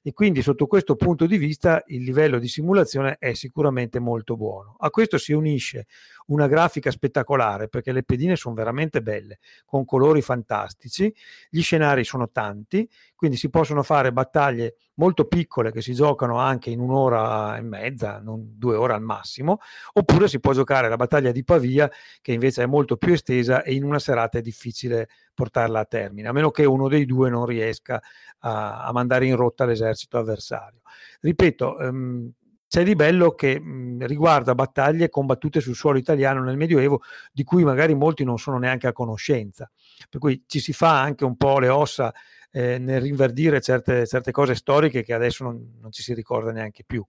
[0.08, 4.76] E quindi sotto questo punto di vista il livello di simulazione è sicuramente molto buono.
[4.78, 5.88] A questo si unisce
[6.28, 11.12] una grafica spettacolare perché le pedine sono veramente belle, con colori fantastici,
[11.49, 16.70] gli scenari sono tanti, quindi si possono fare battaglie molto piccole che si giocano anche
[16.70, 19.58] in un'ora e mezza, non due ore al massimo,
[19.93, 21.89] oppure si può giocare la battaglia di Pavia
[22.22, 26.28] che invece è molto più estesa e in una serata è difficile portarla a termine,
[26.28, 28.02] a meno che uno dei due non riesca
[28.40, 30.82] a, a mandare in rotta l'esercito avversario.
[31.20, 32.32] Ripeto, ehm,
[32.68, 37.64] c'è di bello che mh, riguarda battaglie combattute sul suolo italiano nel Medioevo, di cui
[37.64, 39.70] magari molti non sono neanche a conoscenza.
[40.10, 42.14] Per cui ci si fa anche un po' le ossa
[42.52, 46.84] eh, nel rinverdire certe, certe, cose storiche che adesso non, non ci si ricorda neanche
[46.86, 47.06] più.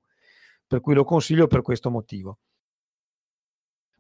[0.67, 2.39] Per cui lo consiglio per questo motivo.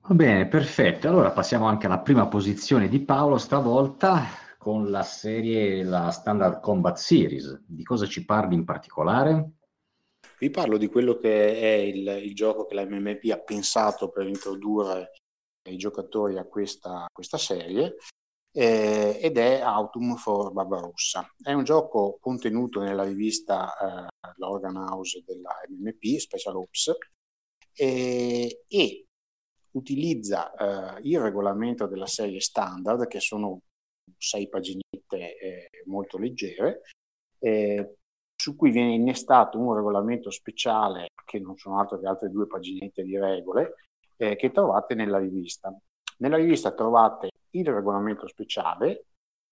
[0.08, 1.08] Va bene, perfetto.
[1.08, 4.22] Allora passiamo anche alla prima posizione di Paolo stavolta
[4.56, 7.64] con la serie, la Standard Combat Series.
[7.66, 9.54] Di cosa ci parli in particolare?
[10.38, 14.28] Vi parlo di quello che è il, il gioco che la MMP ha pensato per
[14.28, 15.10] introdurre
[15.68, 17.96] i giocatori a questa, questa serie
[18.52, 21.28] eh, ed è Autumn for Barbarossa.
[21.36, 26.92] È un gioco contenuto nella rivista eh, L'Organ House della MMP, Special Ops,
[27.74, 29.05] eh, e
[29.76, 30.52] utilizza
[30.96, 33.60] eh, il regolamento della serie standard, che sono
[34.16, 36.82] sei paginette eh, molto leggere,
[37.38, 37.96] eh,
[38.34, 43.02] su cui viene innestato un regolamento speciale, che non sono altro che altre due paginette
[43.02, 43.74] di regole,
[44.16, 45.74] eh, che trovate nella rivista.
[46.18, 49.06] Nella rivista trovate il regolamento speciale,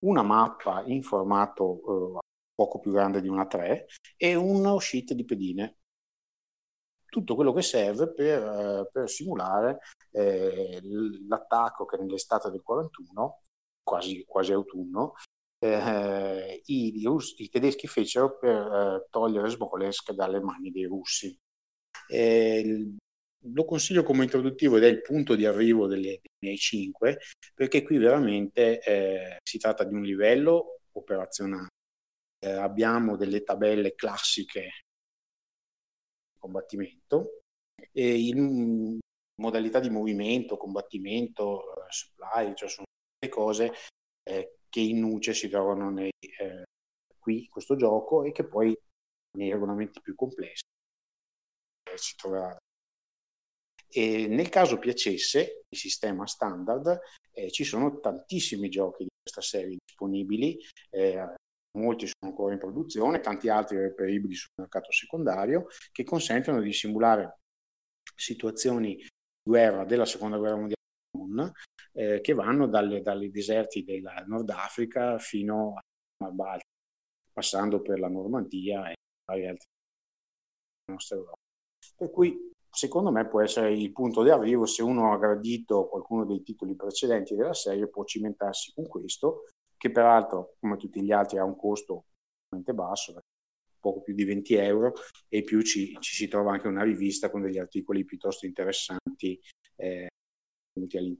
[0.05, 2.19] una mappa in formato eh,
[2.53, 3.85] poco più grande di una 3
[4.17, 5.77] e una sheet di pedine.
[7.15, 9.79] Tutto quello che serve per, eh, per simulare
[10.11, 10.81] eh,
[11.29, 13.39] l'attacco che nell'estate del 41,
[13.81, 15.13] quasi, quasi autunno,
[15.59, 21.33] eh, i, i, russi, i, tedeschi fecero per eh, togliere Smolensk dalle mani dei russi.
[22.09, 22.97] Eh,
[23.53, 27.17] lo consiglio come introduttivo ed è il punto di arrivo delle, dei miei 5
[27.53, 31.69] perché qui veramente eh, si tratta di un livello operazionale.
[32.39, 34.83] Eh, abbiamo delle tabelle classiche
[36.45, 37.41] combattimento
[37.91, 38.99] e in
[39.41, 42.85] modalità di movimento, combattimento, eh, supply, cioè sono
[43.19, 43.73] le cose
[44.23, 46.63] eh, che in nuce si trovano nei, eh,
[47.19, 48.75] qui in questo gioco e che poi
[49.37, 50.63] nei regolamenti più complessi
[51.91, 52.55] eh, si troverà.
[53.87, 56.99] E nel caso piacesse il sistema standard,
[57.31, 60.57] eh, ci sono tantissimi giochi di questa serie disponibili,
[60.89, 61.35] eh,
[61.75, 67.39] molti sono ancora in produzione, tanti altri reperibili sul mercato secondario, che consentono di simulare
[68.15, 69.07] situazioni di
[69.43, 70.73] guerra della seconda guerra mondiale
[71.93, 75.79] eh, che vanno dalle, dalle deserti del Nord Africa fino
[76.23, 76.71] al Baltico,
[77.31, 78.95] passando per la Normandia e
[79.25, 79.67] vari altri
[80.91, 81.35] nostra Europa.
[81.95, 86.25] Per cui secondo me può essere il punto di arrivo se uno ha gradito qualcuno
[86.25, 89.45] dei titoli precedenti della serie può cimentarsi con questo
[89.85, 92.05] che peraltro come tutti gli altri ha un costo
[92.49, 93.19] veramente basso
[93.79, 94.93] poco più di 20 euro
[95.29, 99.39] e più ci, ci, si trova anche una rivista con degli articoli piuttosto interessanti
[99.75, 100.07] eh,
[100.75, 101.17] all'interno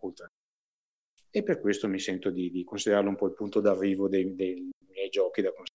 [0.00, 0.28] oltre.
[1.28, 4.70] E per questo mi sento di, di considerarlo un po' il punto d'arrivo dei, dei
[4.86, 5.72] miei giochi da consigliare.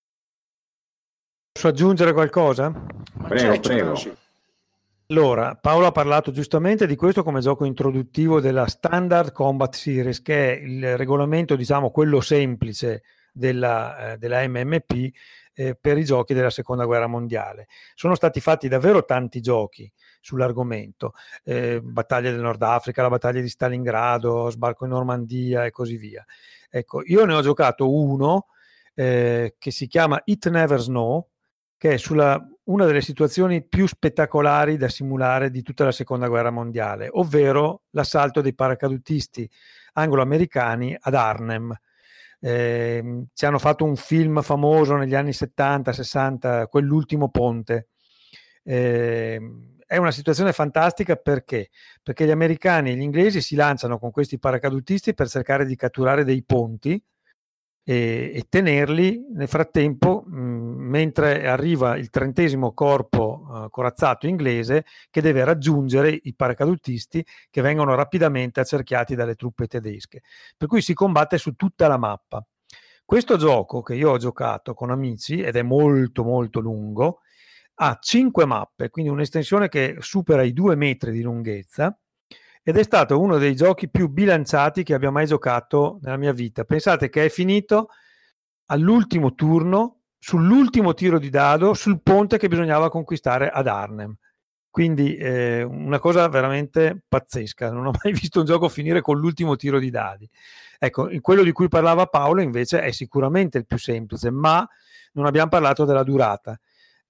[1.51, 2.71] Posso aggiungere qualcosa?
[3.27, 4.27] Prego, prego.
[5.11, 10.53] Allora, Paolo ha parlato giustamente di questo come gioco introduttivo della Standard Combat Series, che
[10.53, 13.01] è il regolamento, diciamo, quello semplice
[13.33, 15.09] della, eh, della MMP
[15.55, 17.65] eh, per i giochi della Seconda Guerra Mondiale.
[17.95, 19.91] Sono stati fatti davvero tanti giochi
[20.21, 25.97] sull'argomento, eh, battaglia del Nord Africa, la battaglia di Stalingrado, sbarco in Normandia e così
[25.97, 26.23] via.
[26.69, 28.49] Ecco, io ne ho giocato uno
[28.93, 31.29] eh, che si chiama It Never Snow,
[31.77, 32.39] che è sulla
[32.69, 38.41] una delle situazioni più spettacolari da simulare di tutta la seconda guerra mondiale, ovvero l'assalto
[38.41, 39.49] dei paracadutisti
[39.93, 41.75] anglo-americani ad Arnhem.
[42.39, 47.87] Eh, ci hanno fatto un film famoso negli anni 70-60, quell'ultimo ponte.
[48.63, 49.41] Eh,
[49.85, 51.69] è una situazione fantastica perché?
[52.03, 56.23] Perché gli americani e gli inglesi si lanciano con questi paracadutisti per cercare di catturare
[56.23, 57.03] dei ponti
[57.89, 65.21] e, e tenerli nel frattempo, mh, mentre arriva il trentesimo corpo uh, corazzato inglese che
[65.21, 70.21] deve raggiungere i paracadutisti che vengono rapidamente accerchiati dalle truppe tedesche.
[70.55, 72.45] Per cui si combatte su tutta la mappa.
[73.03, 77.21] Questo gioco che io ho giocato con amici ed è molto molto lungo,
[77.81, 81.97] ha 5 mappe, quindi un'estensione che supera i 2 metri di lunghezza
[82.69, 86.65] ed è stato uno dei giochi più bilanciati che abbia mai giocato nella mia vita.
[86.65, 87.89] Pensate che è finito
[88.67, 94.15] all'ultimo turno, sull'ultimo tiro di dado, sul ponte che bisognava conquistare ad Arnhem.
[94.69, 99.55] Quindi eh, una cosa veramente pazzesca, non ho mai visto un gioco finire con l'ultimo
[99.55, 100.29] tiro di dadi.
[100.77, 104.63] Ecco, quello di cui parlava Paolo invece è sicuramente il più semplice, ma
[105.13, 106.59] non abbiamo parlato della durata.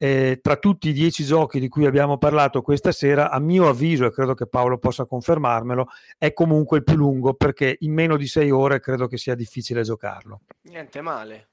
[0.02, 4.06] Eh, tra tutti i dieci giochi di cui abbiamo parlato questa sera, a mio avviso,
[4.06, 5.88] e credo che Paolo possa confermarmelo,
[6.18, 9.82] è comunque il più lungo perché in meno di sei ore credo che sia difficile
[9.82, 10.43] giocarlo.
[10.62, 11.50] Niente male.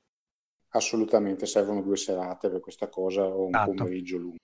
[0.69, 3.73] Assolutamente, servono due serate per questa cosa o un esatto.
[3.73, 4.37] pomeriggio lungo.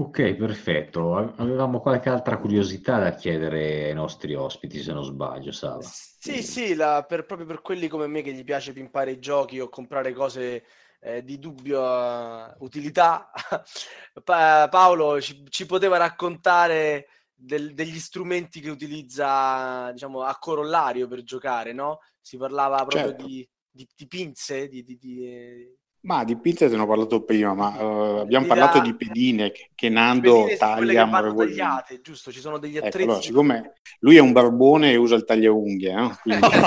[0.00, 1.14] Ok, perfetto.
[1.36, 5.82] Avevamo qualche altra curiosità da chiedere ai nostri ospiti, se non sbaglio, Sava.
[5.82, 9.60] Sì, sì, la, per, proprio per quelli come me che gli piace pimpare i giochi
[9.60, 10.64] o comprare cose
[11.00, 13.30] eh, di dubbia utilità,
[14.24, 21.22] pa- Paolo ci, ci, poteva raccontare del, degli strumenti che utilizza, diciamo, a corollario per
[21.22, 22.00] giocare, no?
[22.20, 23.26] Si parlava proprio certo.
[23.26, 27.68] di, di, di, pinze, di, di ma di pizza te ne ho parlato prima, ma
[27.76, 32.30] uh, abbiamo parlato di pedine che, che Nando pedine taglia tagliate, giusto?
[32.30, 33.02] Ci sono degli ecco, attrezzi.
[33.02, 36.16] Ecco, allora, siccome lui è un barbone e usa il tagliaunghie, eh?
[36.22, 36.46] Quindi...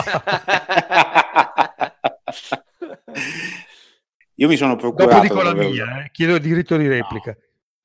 [4.36, 5.14] Io mi sono procurato.
[5.14, 6.10] Dopo dico la mia, eh?
[6.12, 7.36] chiedo il diritto di replica.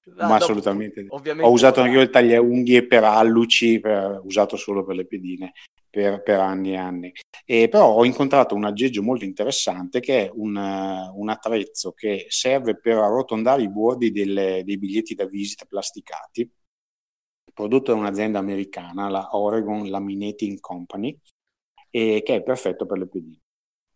[0.09, 0.29] No.
[0.29, 1.05] ma assolutamente.
[1.09, 5.53] Ovviamente ho usato anche io il tagliaunghie per alluci, per, usato solo per le pedine
[5.97, 7.13] per, per, anni e anni.
[7.45, 12.79] E però ho incontrato un aggeggio molto interessante che è un, un attrezzo che serve
[12.79, 16.51] per arrotondare i bordi delle, dei biglietti da visita plasticati,
[17.53, 21.19] prodotto da un'azienda americana, la Oregon Laminating Company,
[21.91, 23.41] e che è perfetto per le pedine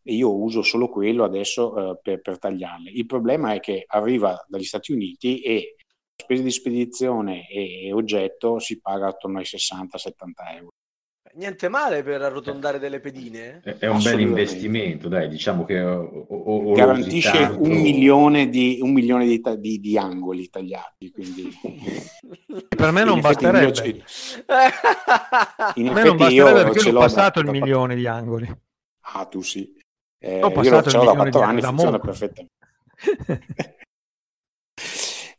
[0.02, 2.90] e io uso solo quello adesso eh, per, per, tagliarle.
[2.90, 5.76] Il problema è che arriva dagli Stati Uniti e
[6.16, 10.68] spese di spedizione e, e oggetto si paga attorno ai 60-70 euro.
[11.32, 13.60] Niente male per arrotondare delle pedine.
[13.62, 17.62] È un bel investimento, dai, diciamo che o, o, garantisce tanto...
[17.62, 21.12] un milione, di, un milione di, di, di angoli tagliati.
[21.12, 21.48] Quindi...
[22.76, 24.04] per me non basterebbe.
[25.76, 28.52] In a me non basterebbe perché ho passato il milione di angoli.
[29.12, 29.72] Ah, tu sì.
[30.22, 32.52] Eh, ho passato io l'ho da 4 anni, funziona perfettamente.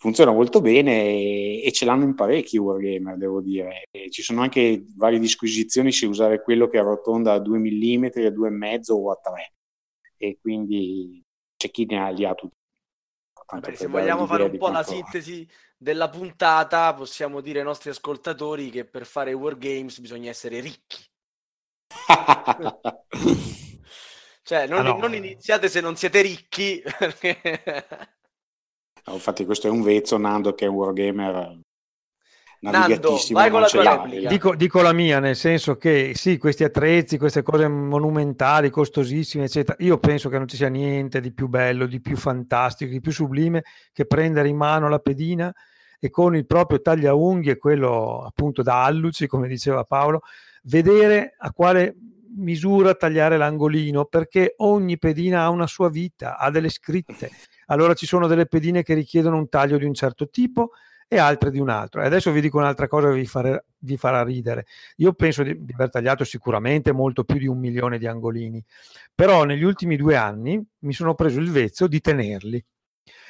[0.01, 3.87] funziona molto bene e, e, ce l'hanno in parecchi Wargamer, devo dire.
[3.91, 8.07] E ci sono anche varie disquisizioni se usare quello che arrotonda a 2 mm, a
[8.07, 9.53] 2,5 o a 3.
[10.17, 11.23] E quindi
[11.55, 12.55] c'è chi ne ha li ha tutti.
[13.51, 18.71] Vabbè, se vogliamo fare un po' la sintesi della puntata, possiamo dire ai nostri ascoltatori
[18.71, 21.05] che per fare Wargames bisogna essere ricchi.
[24.43, 24.97] Cioè, non, ah, no.
[24.97, 26.81] non iniziate se non siete ricchi.
[29.05, 31.59] no, infatti, questo è un vezzo, Nando, che è un wargamer
[32.61, 37.17] Nando, vai con la tua dico, dico, la mia, nel senso che sì, questi attrezzi,
[37.17, 41.87] queste cose monumentali, costosissime, eccetera, io penso che non ci sia niente di più bello,
[41.87, 45.51] di più fantastico, di più sublime che prendere in mano la pedina
[45.99, 50.21] e con il proprio tagliaunghie, quello appunto da alluci, come diceva Paolo,
[50.63, 51.95] vedere a quale
[52.35, 57.29] misura tagliare l'angolino perché ogni pedina ha una sua vita, ha delle scritte.
[57.67, 60.71] Allora ci sono delle pedine che richiedono un taglio di un certo tipo
[61.07, 62.01] e altre di un altro.
[62.01, 64.65] E adesso vi dico un'altra cosa che vi, fare, vi farà ridere.
[64.97, 68.63] Io penso di, di aver tagliato sicuramente molto più di un milione di angolini,
[69.13, 72.63] però negli ultimi due anni mi sono preso il vezzo di tenerli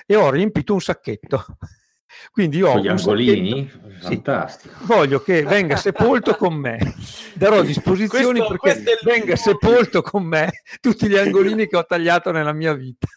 [0.05, 1.45] e ho riempito un sacchetto
[2.31, 3.69] quindi io con gli angolini?
[3.69, 4.75] Sacchetto, Fantastico.
[4.79, 6.95] Sì, voglio che venga sepolto con me.
[7.33, 10.49] Darò disposizioni questo, perché questo venga sepolto con me
[10.79, 13.07] tutti gli angolini che ho tagliato nella mia vita.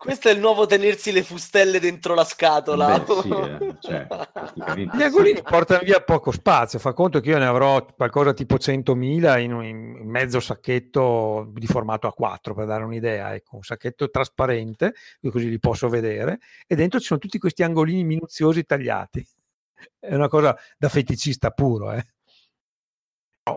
[0.00, 2.98] Questo è il nuovo tenersi le fustelle dentro la scatola.
[3.00, 3.76] Beh, sì, eh.
[3.80, 4.06] cioè,
[4.94, 6.78] Gli angolini portano via poco spazio.
[6.78, 12.08] Fa conto che io ne avrò qualcosa tipo 100.000 in, in mezzo sacchetto di formato
[12.08, 13.34] A4 per dare un'idea.
[13.34, 14.94] Ecco, un sacchetto trasparente,
[15.30, 16.38] così li posso vedere.
[16.66, 19.22] E dentro ci sono tutti questi angolini minuziosi tagliati.
[19.98, 22.06] È una cosa da feticista puro, eh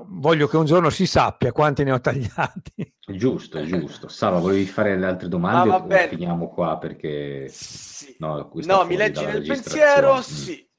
[0.08, 2.96] voglio che un giorno si sappia quanti ne ho tagliati.
[3.06, 4.08] Giusto, giusto.
[4.08, 7.48] Sava, volevi fare le altre domande ah, o finiamo qua perché...
[7.50, 8.16] Sì.
[8.20, 10.18] No, no mi leggi nel pensiero?
[10.18, 10.20] Mm.
[10.20, 10.72] Sì.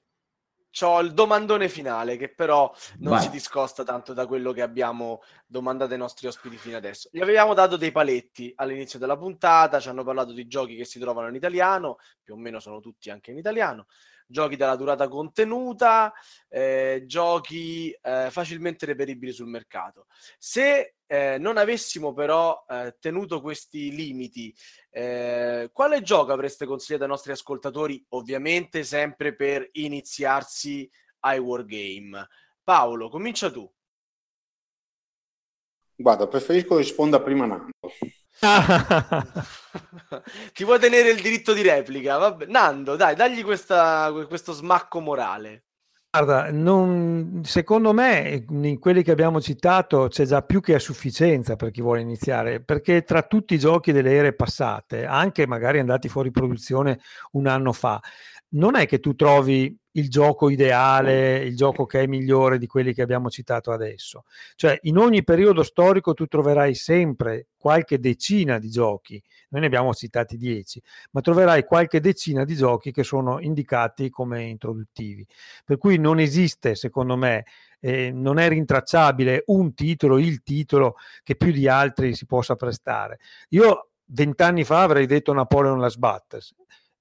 [0.76, 3.22] C'ho il domandone finale che però non Vai.
[3.22, 7.08] si discosta tanto da quello che abbiamo domandato ai nostri ospiti fino adesso.
[7.12, 10.98] Gli avevamo dato dei paletti all'inizio della puntata, ci hanno parlato di giochi che si
[10.98, 13.86] trovano in italiano, più o meno sono tutti anche in italiano.
[14.26, 16.12] Giochi dalla durata contenuta,
[16.48, 20.06] eh, giochi eh, facilmente reperibili sul mercato.
[20.38, 24.54] Se eh, non avessimo però eh, tenuto questi limiti,
[24.90, 32.28] eh, quale gioco avreste consigliato ai nostri ascoltatori, ovviamente sempre per iniziarsi ai wargame?
[32.62, 33.70] Paolo, comincia tu.
[35.96, 37.70] Guarda, preferisco risponda prima Nando.
[40.52, 42.18] Ti vuoi tenere il diritto di replica?
[42.18, 42.46] Vabbè.
[42.46, 45.64] Nando, dai, dagli questa, questo smacco morale.
[46.16, 51.56] Guarda, non, secondo me in quelli che abbiamo citato c'è già più che a sufficienza
[51.56, 56.08] per chi vuole iniziare, perché tra tutti i giochi delle ere passate, anche magari andati
[56.08, 57.00] fuori produzione
[57.32, 58.00] un anno fa,
[58.54, 62.92] non è che tu trovi il gioco ideale, il gioco che è migliore di quelli
[62.92, 64.24] che abbiamo citato adesso.
[64.56, 69.94] Cioè, in ogni periodo storico tu troverai sempre qualche decina di giochi, noi ne abbiamo
[69.94, 70.82] citati dieci,
[71.12, 75.24] ma troverai qualche decina di giochi che sono indicati come introduttivi.
[75.64, 77.44] Per cui non esiste, secondo me,
[77.78, 83.18] eh, non è rintracciabile un titolo, il titolo che più di altri si possa prestare.
[83.50, 86.54] Io vent'anni fa avrei detto Napoleon Las Batters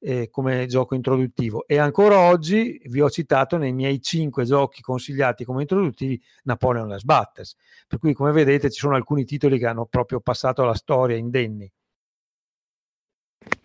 [0.04, 1.66] eh, come gioco introduttivo.
[1.66, 7.04] E ancora oggi vi ho citato nei miei cinque giochi consigliati come introduttivi Napoleon Las
[7.04, 7.56] Batters.
[7.88, 11.72] Per cui come vedete ci sono alcuni titoli che hanno proprio passato la storia indenni.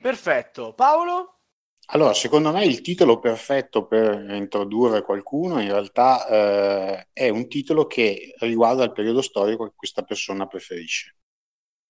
[0.01, 0.75] Perfetto.
[0.75, 1.39] Paolo?
[1.91, 7.87] Allora, secondo me il titolo perfetto per introdurre qualcuno in realtà eh, è un titolo
[7.87, 11.17] che riguarda il periodo storico che questa persona preferisce,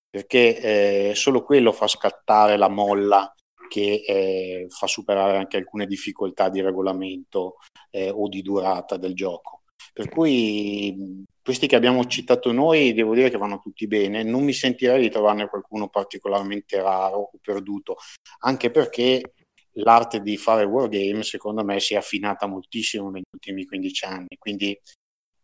[0.08, 3.32] perché eh, solo quello fa scattare la molla
[3.68, 7.56] che eh, fa superare anche alcune difficoltà di regolamento
[7.90, 9.62] eh, o di durata del gioco.
[9.92, 14.52] Per cui questi che abbiamo citato noi devo dire che vanno tutti bene, non mi
[14.52, 17.96] sentirei di trovarne qualcuno particolarmente raro o perduto,
[18.40, 19.32] anche perché
[19.78, 24.78] l'arte di fare wargame secondo me si è affinata moltissimo negli ultimi 15 anni, quindi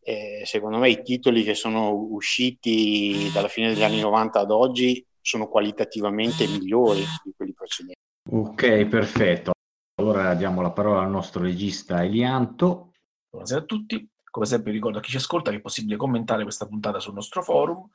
[0.07, 5.05] eh, secondo me i titoli che sono usciti dalla fine degli anni 90 ad oggi
[5.21, 8.03] sono qualitativamente migliori di quelli precedenti.
[8.27, 9.53] Ok, perfetto.
[9.97, 12.95] Allora diamo la parola al nostro regista Elianto.
[13.29, 14.09] Buonasera a tutti.
[14.31, 17.43] Come sempre ricordo a chi ci ascolta che è possibile commentare questa puntata sul nostro
[17.43, 17.87] forum,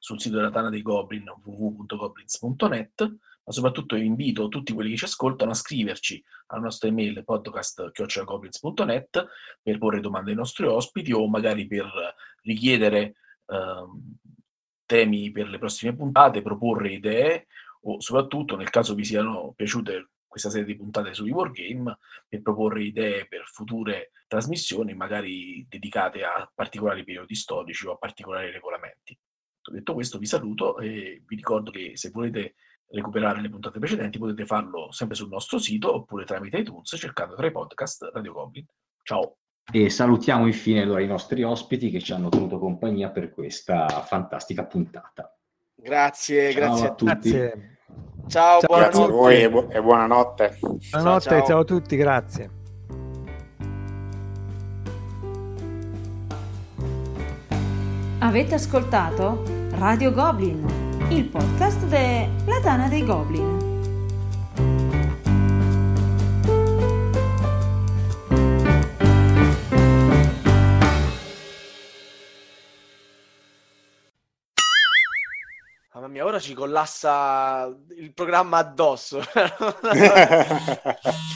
[0.00, 5.52] sul sito della Tana dei Goblin www.goblins.net, ma soprattutto invito tutti quelli che ci ascoltano
[5.52, 9.26] a scriverci alla nostra email podcast.goblins.net
[9.62, 11.88] per porre domande ai nostri ospiti o magari per
[12.42, 13.14] richiedere
[13.46, 13.86] eh,
[14.84, 17.46] temi per le prossime puntate, proporre idee
[17.88, 22.82] o soprattutto nel caso vi siano piaciute questa serie di puntate sui wargame per proporre
[22.82, 29.16] idee per future trasmissioni magari dedicate a particolari periodi storici o a particolari regolamenti.
[29.68, 32.54] Detto questo vi saluto e vi ricordo che se volete
[32.88, 37.46] recuperare le puntate precedenti potete farlo sempre sul nostro sito oppure tramite iTunes cercando tra
[37.46, 38.66] i podcast Radio Goblin.
[39.02, 39.38] Ciao!
[39.72, 44.64] E salutiamo infine allora i nostri ospiti che ci hanno tenuto compagnia per questa fantastica
[44.66, 45.36] puntata.
[45.74, 47.30] Grazie, Ciao grazie a tutti.
[47.30, 47.75] grazie
[48.28, 50.58] Ciao, Ciao Grazie a voi e, bu- e buonanotte.
[50.60, 51.46] buonanotte ciao.
[51.46, 52.50] ciao a tutti grazie
[58.20, 60.64] Avete ascoltato Radio Goblin,
[61.10, 63.55] il podcast della Tana dei Goblin.
[76.16, 79.20] Mia, ora ci collassa il programma addosso.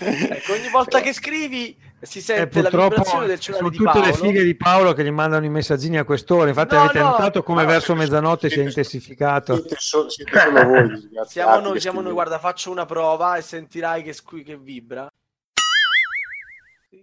[0.00, 3.76] ecco, ogni volta che scrivi si Eh, sente la purtroppo vibrazione del sono cellulare di
[3.76, 4.06] tutte Paolo.
[4.06, 6.48] le fighe di Paolo che gli mandano i messaggini a quest'ora.
[6.48, 9.54] Infatti, No, avete no, notato come no, verso siete- mezzanotte si è intensificato.
[9.56, 9.76] Siete,
[10.08, 14.42] siete solo voi Siamo noi, siamo noi, guarda, faccio una prova e sentirai che, squi-
[14.44, 15.06] che vibra.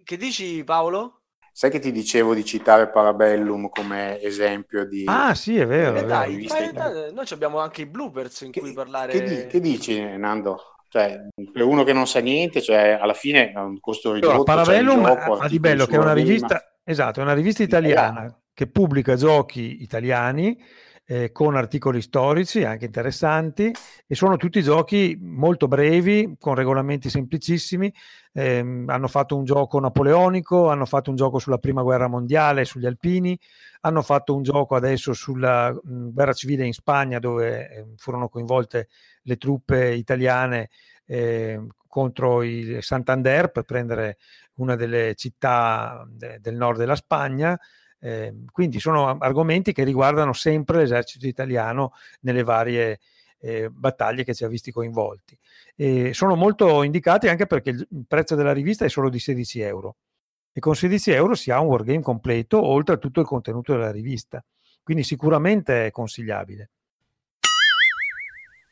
[0.03, 1.16] Che dici Paolo?
[1.57, 5.05] Sai che ti dicevo di citare Parabellum come esempio di...
[5.07, 5.95] Ah, sì, è vero.
[5.95, 9.11] Eh, è dai, dai, noi ci abbiamo anche i bloopers in Che, cui parlare.
[9.11, 10.75] che di- che dici, Nando?
[10.87, 11.19] Cioè,
[11.51, 14.33] per uno che non sa niente, cioè, alla fine è un costo ridotto.
[14.33, 18.39] Allora, Parabellum gioco, ha di bello che è una rivista, esatto, è una rivista italiana
[18.53, 20.55] che pubblica giochi italiani
[21.09, 23.71] eh, con articoli storici anche interessanti
[24.05, 27.91] e sono tutti giochi molto brevi, con regolamenti semplicissimi.
[28.33, 32.85] Ehm, hanno fatto un gioco napoleonico, hanno fatto un gioco sulla prima guerra mondiale, sugli
[32.85, 33.39] alpini,
[33.81, 38.89] hanno fatto un gioco adesso sulla mh, guerra civile in Spagna dove eh, furono coinvolte
[39.23, 40.69] le truppe italiane
[41.05, 44.17] eh, contro il Santander per prendere
[44.55, 47.57] una delle città de- del nord della Spagna.
[47.99, 52.99] Eh, quindi sono argomenti che riguardano sempre l'esercito italiano nelle varie
[53.39, 55.37] eh, battaglie che ci ha visti coinvolti.
[55.75, 59.95] E sono molto indicati anche perché il prezzo della rivista è solo di 16 euro
[60.57, 63.91] e con 16 euro si ha un wargame completo oltre a tutto il contenuto della
[63.91, 64.43] rivista,
[64.81, 66.71] quindi sicuramente è consigliabile.